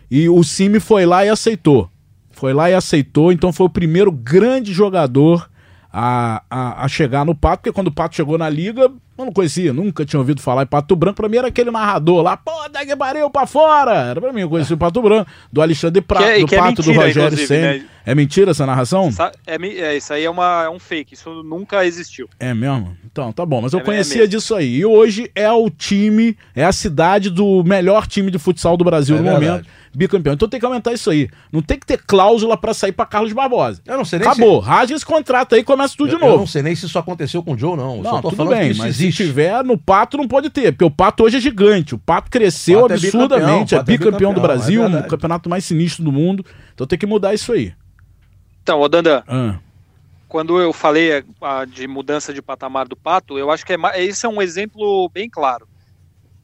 [0.10, 1.88] e o Cime foi lá e aceitou.
[2.32, 3.32] Foi lá e aceitou.
[3.32, 5.48] Então foi o primeiro grande jogador
[5.92, 9.32] a, a, a, chegar no Pato, porque quando o Pato chegou na liga, eu não
[9.32, 11.18] conhecia, nunca tinha ouvido falar em Pato Branco.
[11.18, 13.94] Pra mim era aquele narrador lá, pô, Dague Bareu pra fora!
[13.94, 16.82] Era pra mim, eu conheci o Pato Branco, do Alexandre Prato, é, do é Pato,
[16.82, 17.74] mentira, do Rogério Senna.
[17.74, 17.86] Né?
[18.06, 19.10] É mentira essa narração?
[19.46, 22.28] É, é, isso aí é, uma, é um fake, isso nunca existiu.
[22.40, 22.98] É mesmo?
[23.12, 24.78] Então, tá bom, mas eu é, é conhecia disso aí.
[24.78, 29.18] E hoje é o time, é a cidade do melhor time de futsal do Brasil
[29.18, 29.46] no verdade.
[29.46, 30.34] momento bicampeão.
[30.34, 31.30] Então tem que aumentar isso aí.
[31.52, 33.82] Não tem que ter cláusula para sair para Carlos Barbosa.
[33.86, 34.62] Eu não sei nem Acabou.
[34.62, 34.70] Se...
[34.70, 36.36] Rasga esse contrato aí e começa tudo eu, de novo.
[36.36, 37.98] Eu não sei nem se isso aconteceu com o Joe, não.
[37.98, 39.24] Eu não, tudo bem, mas existe.
[39.24, 41.96] se tiver no Pato não pode ter, porque o Pato hoje é gigante.
[41.96, 45.50] O Pato cresceu Pato é absurdamente, é bicampeão, é bicampeão, do Brasil, é um campeonato
[45.50, 46.46] mais sinistro do mundo.
[46.74, 47.74] Então tem que mudar isso aí.
[48.64, 49.56] Então, Odanda, ah.
[50.32, 51.26] Quando eu falei
[51.68, 55.30] de mudança de patamar do Pato, eu acho que é, esse é um exemplo bem
[55.30, 55.68] claro.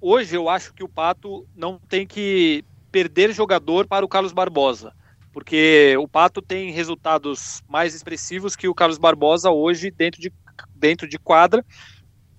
[0.01, 4.91] Hoje eu acho que o Pato não tem que perder jogador para o Carlos Barbosa,
[5.31, 10.33] porque o Pato tem resultados mais expressivos que o Carlos Barbosa hoje dentro de,
[10.75, 11.63] dentro de quadra.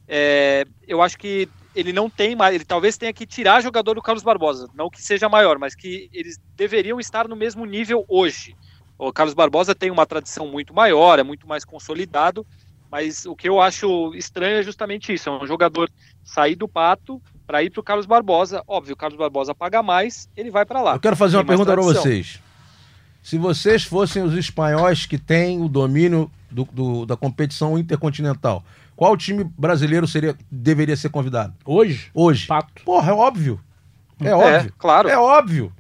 [0.07, 4.03] É, eu acho que ele não tem mais, ele talvez tenha que tirar jogador do
[4.03, 8.55] Carlos Barbosa, não que seja maior, mas que eles deveriam estar no mesmo nível hoje.
[8.99, 12.44] O Carlos Barbosa tem uma tradição muito maior, é muito mais consolidado,
[12.90, 15.90] mas o que eu acho estranho é justamente isso: é um jogador
[16.24, 18.62] sair do pato para ir para o Carlos Barbosa.
[18.66, 20.94] Óbvio, o Carlos Barbosa paga mais, ele vai para lá.
[20.94, 22.40] Eu quero fazer uma pergunta para vocês.
[23.22, 28.64] Se vocês fossem os espanhóis que têm o domínio do, do, da competição intercontinental,
[28.96, 31.55] qual time brasileiro seria, deveria ser convidado?
[31.64, 32.11] Hoje?
[32.14, 32.46] Hoje.
[32.46, 32.82] Pato.
[32.84, 33.61] Porra, é óbvio.
[34.20, 34.74] É, é óbvio.
[34.78, 35.09] claro.
[35.09, 35.72] É óbvio.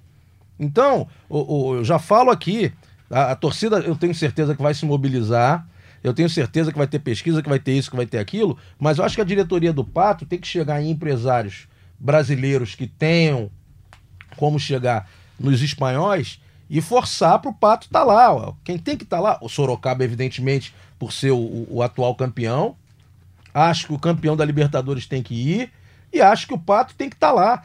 [0.58, 2.72] Então, o, o, eu já falo aqui,
[3.10, 5.66] a, a torcida eu tenho certeza que vai se mobilizar
[6.02, 8.56] eu tenho certeza que vai ter pesquisa, que vai ter isso, que vai ter aquilo,
[8.78, 11.66] mas eu acho que a diretoria do Pato tem que chegar em empresários
[11.98, 13.50] brasileiros que tenham
[14.36, 16.40] como chegar nos espanhóis
[16.70, 18.32] e forçar para o Pato estar tá lá.
[18.32, 18.54] Ó.
[18.62, 19.38] Quem tem que estar tá lá?
[19.40, 22.76] O Sorocaba, evidentemente, por ser o, o, atual campeão.
[23.52, 25.72] Acho que o campeão da Libertadores tem que ir.
[26.12, 27.64] E acho que o Pato tem que estar tá lá.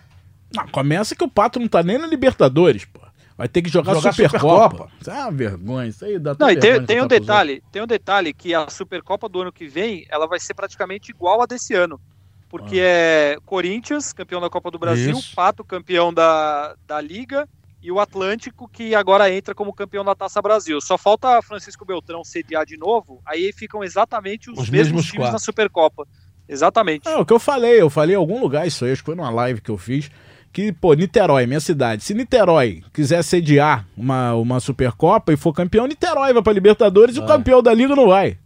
[0.56, 3.02] Não, começa que o Pato não está nem na Libertadores, pô.
[3.44, 4.90] Vai ter que jogar, jogar Supercopa.
[5.02, 5.90] Isso é uma vergonha.
[5.90, 9.28] Isso aí dá Não, e tem, tem um detalhe, tem um detalhe que a Supercopa
[9.28, 12.00] do ano que vem, ela vai ser praticamente igual a desse ano.
[12.48, 12.86] Porque ah.
[12.86, 15.36] é Corinthians, campeão da Copa do Brasil, Isso.
[15.36, 17.46] Pato, campeão da, da Liga,
[17.82, 20.80] e o Atlântico, que agora entra como campeão da Taça Brasil.
[20.80, 25.18] Só falta Francisco Beltrão sediar de novo, aí ficam exatamente os, os mesmos, mesmos times
[25.18, 25.34] quatro.
[25.34, 26.08] na Supercopa.
[26.48, 27.10] Exatamente.
[27.10, 29.16] É o que eu falei, eu falei em algum lugar isso aí, acho que foi
[29.16, 30.10] numa live que eu fiz
[30.54, 35.88] que, pô, Niterói, minha cidade, se Niterói quiser sediar uma, uma Supercopa e for campeão,
[35.88, 37.24] Niterói vai pra Libertadores vai.
[37.24, 38.38] e o campeão da Liga não vai.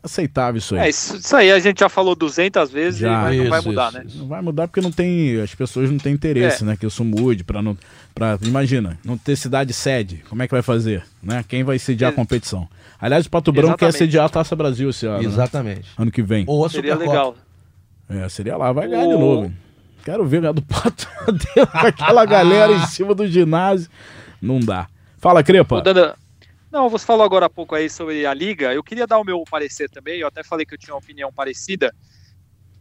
[0.00, 0.82] Aceitável isso aí.
[0.82, 3.50] É, isso, isso, aí a gente já falou 200 vezes já, e vai, isso, não
[3.50, 4.04] vai mudar, isso, né?
[4.14, 6.66] Não vai mudar porque não tem, as pessoas não têm interesse, é.
[6.66, 7.76] né, que isso mude para não
[8.14, 11.44] para imagina, não ter cidade sede, como é que vai fazer, né?
[11.48, 12.68] Quem vai sediar a competição?
[13.00, 15.18] Aliás, o Pato Branco quer sediar a Taça Brasil esse ano.
[15.18, 15.24] Né?
[15.24, 15.80] Exatamente.
[15.80, 15.94] Né?
[15.98, 16.44] Ano que vem.
[16.46, 17.36] Ou a Seria legal.
[18.08, 19.08] É, seria lá, vai ganhar o...
[19.08, 19.52] de novo.
[20.08, 21.06] Quero ver a do Pato
[21.74, 23.90] aquela galera em cima do ginásio.
[24.40, 24.88] Não dá.
[25.18, 25.82] Fala, Crepa.
[26.72, 28.72] Não, você falou agora há pouco aí sobre a liga.
[28.72, 30.18] Eu queria dar o meu parecer também.
[30.18, 31.94] Eu até falei que eu tinha uma opinião parecida.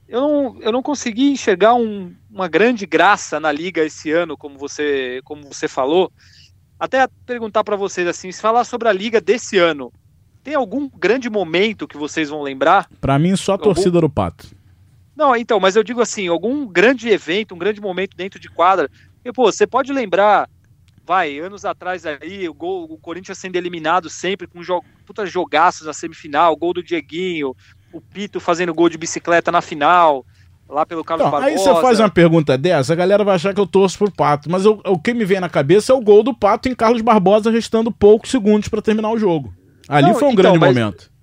[0.07, 4.57] Eu não, eu não consegui enxergar um, uma grande graça na liga esse ano, como
[4.57, 6.09] você, como você falou.
[6.79, 9.91] Até perguntar para vocês assim, se falar sobre a liga desse ano,
[10.45, 12.87] tem algum grande momento que vocês vão lembrar?
[13.01, 14.55] Para mim, só a torcida do Pato.
[15.17, 18.87] Não, então, mas eu digo assim, algum grande evento, um grande momento dentro de quadra.
[19.25, 20.47] E, pô, você pode lembrar,
[21.03, 25.87] vai, anos atrás aí, o, gol, o Corinthians sendo eliminado sempre com jo puta jogaços
[25.87, 27.55] na semifinal, gol do Dieguinho,
[27.91, 30.23] o Pito fazendo gol de bicicleta na final,
[30.69, 31.69] lá pelo Carlos então, Barbosa.
[31.69, 34.51] Aí você faz uma pergunta dessa, a galera vai achar que eu torço pro Pato,
[34.51, 37.01] mas eu, o que me vem na cabeça é o gol do Pato em Carlos
[37.01, 39.51] Barbosa, restando poucos segundos para terminar o jogo.
[39.89, 40.75] Ali Não, foi um então, grande mas...
[40.75, 41.16] momento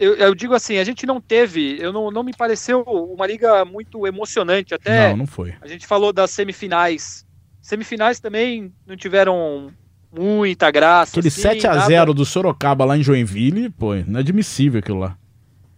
[0.00, 3.66] eu, eu, digo assim, a gente não teve, eu não, não me pareceu uma liga
[3.66, 4.74] muito emocionante.
[4.74, 5.54] Até não, não foi.
[5.60, 7.26] A gente falou das semifinais.
[7.60, 9.70] Semifinais também não tiveram
[10.10, 11.12] muita graça.
[11.12, 12.14] Aquele assim, 7 a 0 nada...
[12.14, 15.18] do Sorocaba lá em Joinville, pô, inadmissível aquilo lá.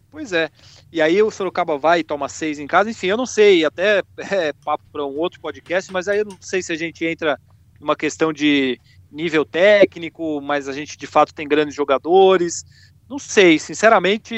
[0.09, 0.49] Pois é.
[0.93, 2.89] E aí o Sorocaba vai e toma seis em casa.
[2.89, 6.37] Enfim, eu não sei, até é papo para um outro podcast, mas aí eu não
[6.41, 7.41] sei se a gente entra
[7.81, 8.79] numa questão de
[9.11, 12.65] nível técnico, mas a gente de fato tem grandes jogadores.
[13.13, 14.35] Não sei, sinceramente,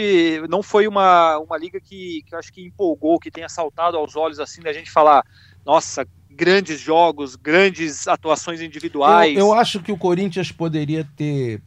[0.50, 4.16] não foi uma, uma liga que, que eu acho que empolgou, que tenha saltado aos
[4.16, 5.24] olhos assim da gente falar,
[5.64, 9.38] nossa, grandes jogos, grandes atuações individuais.
[9.38, 11.62] Eu, eu acho que o Corinthians poderia ter,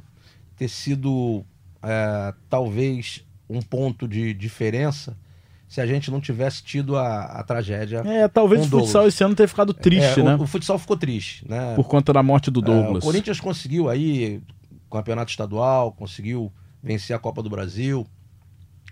[0.57, 1.45] ter sido
[1.81, 5.17] é, talvez um ponto de diferença
[5.65, 7.99] se a gente não tivesse tido a, a tragédia.
[8.05, 10.35] É, talvez o futsal esse ano tenha ficado triste, é, né?
[10.35, 11.73] O, o, futsal ficou triste, né?
[11.73, 13.01] Por conta da morte do Douglas.
[13.01, 14.41] É, o Corinthians conseguiu aí
[14.91, 16.51] campeonato estadual, conseguiu
[16.81, 18.05] vencer a Copa do Brasil,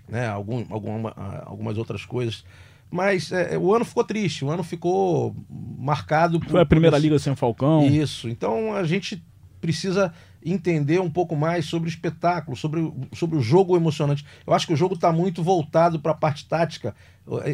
[0.07, 0.27] né?
[0.27, 1.13] Algum, alguma,
[1.45, 2.43] algumas outras coisas.
[2.91, 6.49] Mas é, o ano ficou triste, o ano ficou marcado por.
[6.49, 7.85] Foi a primeira liga sem Falcão.
[7.85, 8.29] Isso.
[8.29, 9.23] Então a gente
[9.59, 10.13] precisa
[10.45, 14.23] entender um pouco mais sobre o espetáculo, sobre, sobre o jogo emocionante.
[14.45, 16.95] Eu acho que o jogo está muito voltado para a parte tática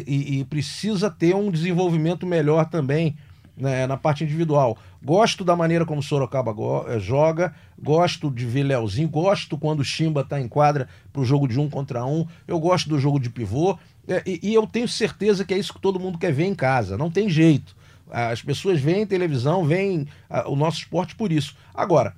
[0.06, 3.16] e, e, precisa ter um desenvolvimento melhor também
[3.56, 4.76] né, na parte individual.
[5.04, 9.84] Gosto da maneira como Sorocaba go eh, joga, gosto de ver Leozinho, gosto quando o
[9.84, 13.18] Chimba está em quadra para o jogo de um contra um, eu gosto do jogo
[13.18, 16.32] de pivô é, e, e eu tenho certeza que é isso que todo mundo quer
[16.32, 17.76] ver em casa, não tem jeito.
[18.10, 20.06] As pessoas veem televisão, veem
[20.46, 21.56] o nosso esporte por isso.
[21.74, 22.14] Agora,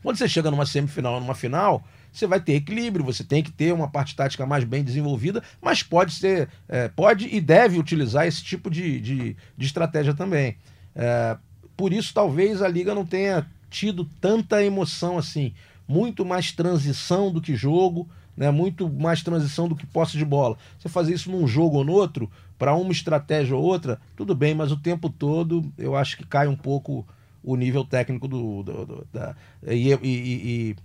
[0.00, 1.82] quando você chega numa semifinal, numa final,
[2.18, 5.82] você vai ter equilíbrio, você tem que ter uma parte tática mais bem desenvolvida, mas
[5.82, 10.56] pode ser, é, pode e deve utilizar esse tipo de, de, de estratégia também.
[10.94, 11.36] É,
[11.76, 15.52] por isso, talvez a liga não tenha tido tanta emoção assim,
[15.86, 18.50] muito mais transição do que jogo, né?
[18.50, 20.56] Muito mais transição do que posse de bola.
[20.78, 24.54] Você fazer isso num jogo ou no outro, para uma estratégia ou outra, tudo bem,
[24.54, 27.06] mas o tempo todo eu acho que cai um pouco
[27.42, 29.36] o nível técnico do, do, do da,
[29.66, 30.76] e, e, e,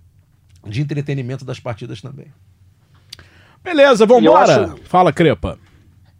[0.66, 2.26] de entretenimento das partidas também.
[3.62, 4.64] Beleza, vamos embora.
[4.64, 4.76] Acho...
[4.84, 5.58] Fala, Crepa.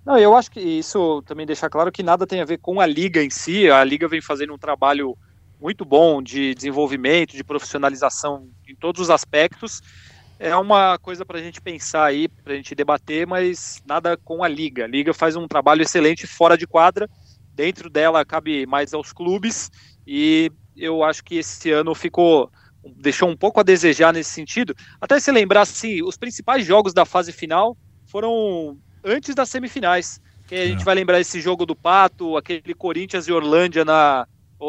[0.04, 2.86] Não, eu acho que isso também deixa claro que nada tem a ver com a
[2.86, 3.70] liga em si.
[3.70, 5.16] A liga vem fazendo um trabalho
[5.60, 9.80] muito bom de desenvolvimento, de profissionalização em todos os aspectos.
[10.40, 14.42] É uma coisa para a gente pensar aí, para a gente debater, mas nada com
[14.42, 14.84] a liga.
[14.84, 17.08] A liga faz um trabalho excelente fora de quadra.
[17.54, 19.70] Dentro dela cabe mais aos clubes
[20.04, 22.50] e eu acho que esse ano ficou
[22.96, 24.74] deixou um pouco a desejar nesse sentido.
[25.00, 27.76] Até se lembrar, assim, os principais jogos da fase final
[28.06, 30.20] foram antes das semifinais.
[30.46, 30.84] Que a gente é.
[30.84, 34.26] vai lembrar esse jogo do Pato, aquele Corinthians e Orlândia na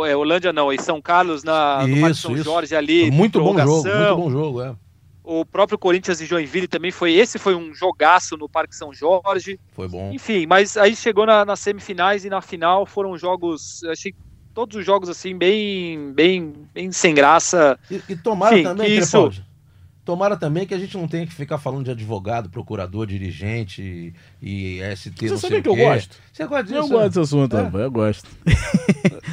[0.07, 2.43] é, Orlândia não, em São Carlos na isso, no São isso.
[2.43, 3.11] Jorge ali.
[3.11, 4.76] Muito bom jogo, muito bom jogo, é.
[5.24, 7.14] O próprio Corinthians e Joinville também foi.
[7.14, 9.57] Esse foi um jogaço no Parque São Jorge.
[9.72, 10.11] Foi bom.
[10.11, 13.84] Enfim, mas aí chegou na, nas semifinais e na final foram jogos.
[13.86, 14.14] Achei
[14.53, 17.77] todos os jogos assim, bem, bem, bem sem graça.
[17.89, 19.31] E, e tomara Enfim, também, que isso...
[20.05, 24.81] Tomara também que a gente não tenha que ficar falando de advogado, procurador, dirigente e,
[24.81, 25.29] e ST.
[25.29, 26.17] Você sabe que eu gosto.
[26.33, 26.75] Você gosta disso?
[26.75, 27.71] Eu gosto desse assunto, é.
[27.73, 28.29] eu gosto.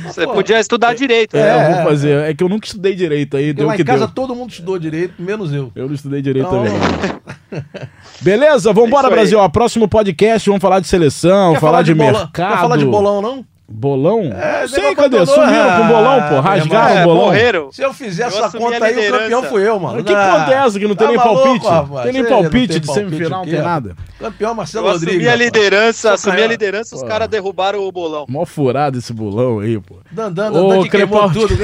[0.04, 1.36] Você Pô, podia estudar direito.
[1.36, 1.72] É, né?
[1.72, 2.30] eu vou fazer.
[2.30, 3.52] É que eu nunca estudei direito aí.
[3.52, 4.14] Deu lá que em casa deu.
[4.14, 5.72] todo mundo estudou direito, menos eu.
[5.74, 6.64] Eu não estudei direito então...
[6.64, 7.60] também.
[8.22, 9.40] Beleza, vambora, é Brasil.
[9.40, 12.30] Ó, próximo podcast, vamos falar de seleção, falar, falar, de, de mercado.
[12.32, 13.44] Quer falar de bolão, não?
[13.72, 14.22] Bolão?
[14.32, 15.24] É, Sim, cadê?
[15.24, 16.40] Sumiram com o bolão, pô.
[16.40, 17.24] Rasgaram é, o bolão.
[17.26, 17.72] Morreram.
[17.72, 20.02] Se eu fizer eu essa conta aí, o campeão fui eu, mano.
[20.02, 21.66] Que ah, conta é essa que não tem tá nem maluco, palpite?
[21.66, 22.02] Rapaz.
[22.02, 23.96] Tem nem palpite tem de semifinal, não tem nada.
[24.18, 25.20] Campeão Marcelo eu Rodrigues.
[25.20, 28.26] Assumi a liderança, assumi a liderança, os caras derrubaram o bolão.
[28.28, 29.98] Mó furado esse bolão aí, pô.
[30.10, 31.54] Dandan, Dandan que queimou tudo,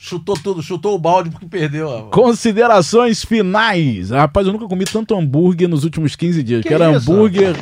[0.00, 2.08] chutou tudo, chutou o balde porque perdeu.
[2.10, 4.08] Considerações finais.
[4.08, 6.62] Rapaz, eu nunca comi tanto hambúrguer nos últimos 15 dias.
[6.62, 7.54] Que, que era isso, hambúrguer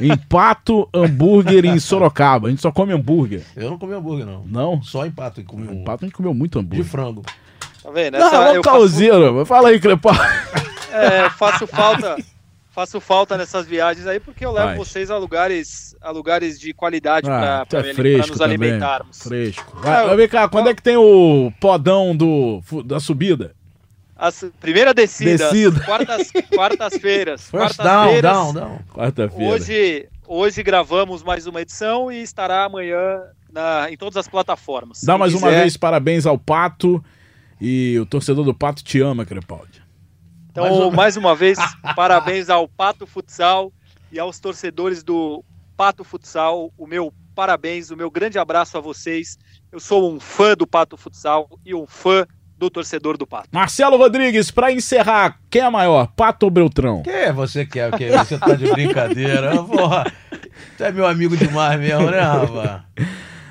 [0.00, 2.48] em Pato, hambúrguer em Sorocaba.
[2.48, 3.42] A gente só come hambúrguer.
[3.54, 4.42] Eu não comi hambúrguer, não.
[4.44, 4.82] Não?
[4.82, 5.42] Só em Pato.
[5.44, 5.72] Comi um...
[5.74, 6.84] Em Pato a gente comeu muito hambúrguer.
[6.84, 7.22] De frango.
[7.82, 8.16] Tá vendo?
[8.16, 9.32] Essa, não, é calzeiro.
[9.34, 9.46] Faço...
[9.46, 10.66] Fala aí, Crepar.
[10.92, 12.16] É, faço falta...
[12.76, 14.76] Faço falta nessas viagens aí porque eu levo Vai.
[14.76, 18.44] vocês a lugares, a lugares de qualidade ah, para é nos também.
[18.44, 19.22] alimentarmos.
[19.22, 19.78] Fresco.
[19.80, 23.54] Vai, vem cá, quando é que tem o podão do, da subida?
[24.14, 24.28] A
[24.60, 25.80] primeira descida, descida.
[26.54, 27.48] quartas-feiras.
[27.48, 28.78] Quartas down, down, down.
[28.92, 29.54] Quarta-feira.
[29.54, 35.02] Hoje, hoje gravamos mais uma edição e estará amanhã na, em todas as plataformas.
[35.02, 35.46] Dá mais quiser...
[35.46, 37.02] uma vez parabéns ao Pato
[37.58, 39.85] e o torcedor do Pato te ama, Crepaldi.
[40.56, 41.58] Então, mais uma, mais uma vez,
[41.94, 43.70] parabéns ao Pato Futsal
[44.10, 45.44] e aos torcedores do
[45.76, 46.72] Pato Futsal.
[46.78, 49.36] O meu parabéns, o meu grande abraço a vocês.
[49.70, 52.26] Eu sou um fã do Pato Futsal e um fã
[52.56, 53.50] do torcedor do Pato.
[53.52, 57.02] Marcelo Rodrigues, para encerrar, quem é maior, Pato ou Beltrão?
[57.02, 57.92] Quem é você quer?
[57.92, 59.62] Que você tá de brincadeira?
[59.62, 60.10] Porra,
[60.74, 62.82] você é meu amigo demais mesmo, né, rapaz?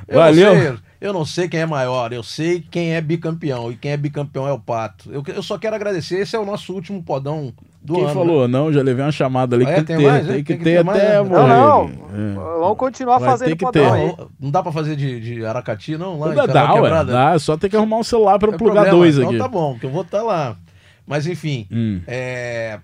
[0.08, 0.80] Eu Valeu.
[1.06, 3.72] Eu não sei quem é maior, eu sei quem é bicampeão.
[3.72, 5.12] E quem é bicampeão é o Pato.
[5.12, 8.14] Eu, eu só quero agradecer, esse é o nosso último podão do Quem ano.
[8.14, 8.48] falou?
[8.48, 8.58] Né?
[8.58, 9.68] Não, já levei uma chamada ali.
[9.68, 10.38] Ah, é, tem, que ter, mais, tem, é?
[10.40, 11.84] que, tem que ter, ter até mais, Não, não.
[11.86, 12.60] É.
[12.60, 14.16] Vamos continuar Vai fazendo podão aí.
[14.40, 16.18] Não dá pra fazer de, de Aracati, não?
[16.18, 18.98] Lá dá, dá, ué, dá, só tem que arrumar um celular pra é plugar problema.
[18.98, 19.36] dois então, aqui.
[19.36, 20.58] Então tá bom, que eu vou estar tá lá.
[21.06, 22.02] Mas enfim, hum.
[22.08, 22.80] é,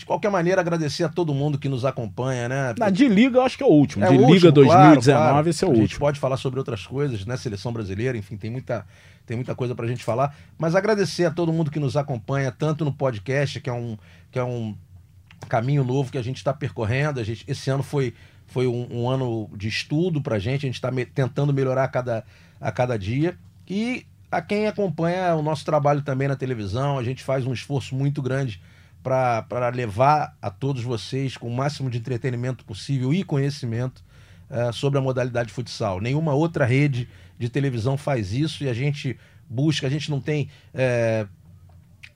[0.00, 2.74] de qualquer maneira, agradecer a todo mundo que nos acompanha, né?
[2.78, 4.02] Na de Liga, eu acho que é o último.
[4.02, 5.48] É de Liga último, 2019, claro, claro.
[5.50, 5.84] esse é o a último.
[5.84, 7.36] A gente pode falar sobre outras coisas, né?
[7.36, 8.86] Seleção brasileira, enfim, tem muita,
[9.26, 10.34] tem muita coisa pra gente falar.
[10.56, 13.98] Mas agradecer a todo mundo que nos acompanha, tanto no podcast, que é um,
[14.30, 14.74] que é um
[15.50, 17.20] caminho novo que a gente está percorrendo.
[17.20, 18.14] A gente, esse ano foi,
[18.46, 21.88] foi um, um ano de estudo pra gente, a gente está me, tentando melhorar a
[21.88, 22.24] cada,
[22.58, 23.36] a cada dia.
[23.68, 26.98] E a quem acompanha o nosso trabalho também na televisão.
[26.98, 28.62] A gente faz um esforço muito grande
[29.02, 34.04] para levar a todos vocês com o máximo de entretenimento possível e conhecimento
[34.50, 36.00] uh, sobre a modalidade de futsal.
[36.00, 40.48] Nenhuma outra rede de televisão faz isso e a gente busca, a gente não tem.
[40.74, 41.26] É,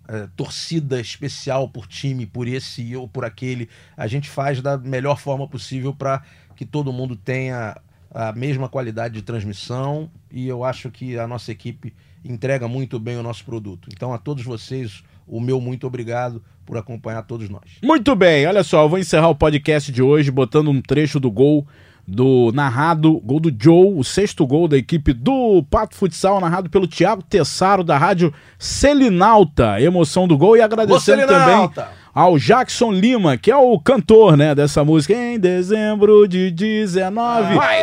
[0.07, 3.70] é, torcida especial por time, por esse ou por aquele.
[3.97, 6.22] A gente faz da melhor forma possível para
[6.55, 7.74] que todo mundo tenha
[8.11, 13.16] a mesma qualidade de transmissão e eu acho que a nossa equipe entrega muito bem
[13.16, 13.89] o nosso produto.
[13.93, 17.79] Então, a todos vocês, o meu muito obrigado por acompanhar todos nós.
[17.83, 21.31] Muito bem, olha só, eu vou encerrar o podcast de hoje botando um trecho do
[21.31, 21.66] gol
[22.07, 26.87] do narrado, gol do Joe, o sexto gol da equipe do Pato Futsal, narrado pelo
[26.87, 29.81] Thiago Tessaro, da rádio Selinalta.
[29.81, 31.70] Emoção do gol e agradecendo também
[32.14, 37.55] ao Jackson Lima, que é o cantor né, dessa música, em dezembro de 19.
[37.57, 37.83] Vai.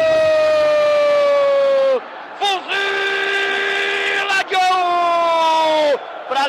[2.39, 2.69] Fuzila,
[4.49, 5.99] Joe!
[6.29, 6.47] Pra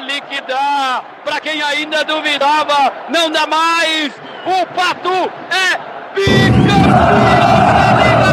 [1.24, 4.12] pra quem ainda duvidava, não dá mais,
[4.45, 5.78] o Pato é
[6.14, 8.32] bicampeão da Liga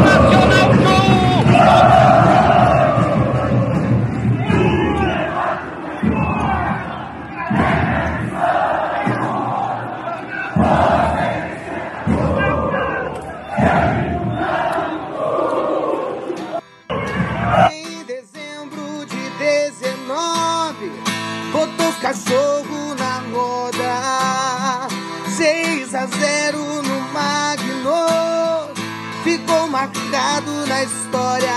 [29.80, 31.56] marcado na história.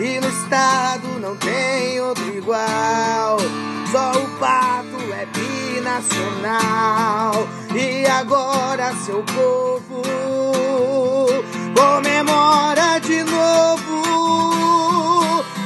[0.00, 3.36] E no estado não tem outro igual.
[3.90, 6.54] Só o pato é binacional.
[7.74, 10.02] E agora seu povo
[11.76, 14.02] comemora de novo.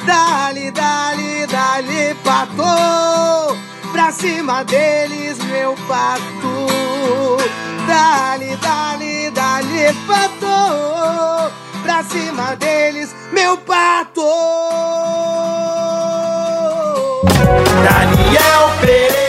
[0.04, 3.45] Dali, dali, dali, pato
[4.06, 7.36] pra cima deles, meu pato.
[7.88, 11.52] Dali, dali, dali, pato.
[11.82, 14.22] Pra cima deles, meu pato.
[17.82, 19.25] Daniel Pereira.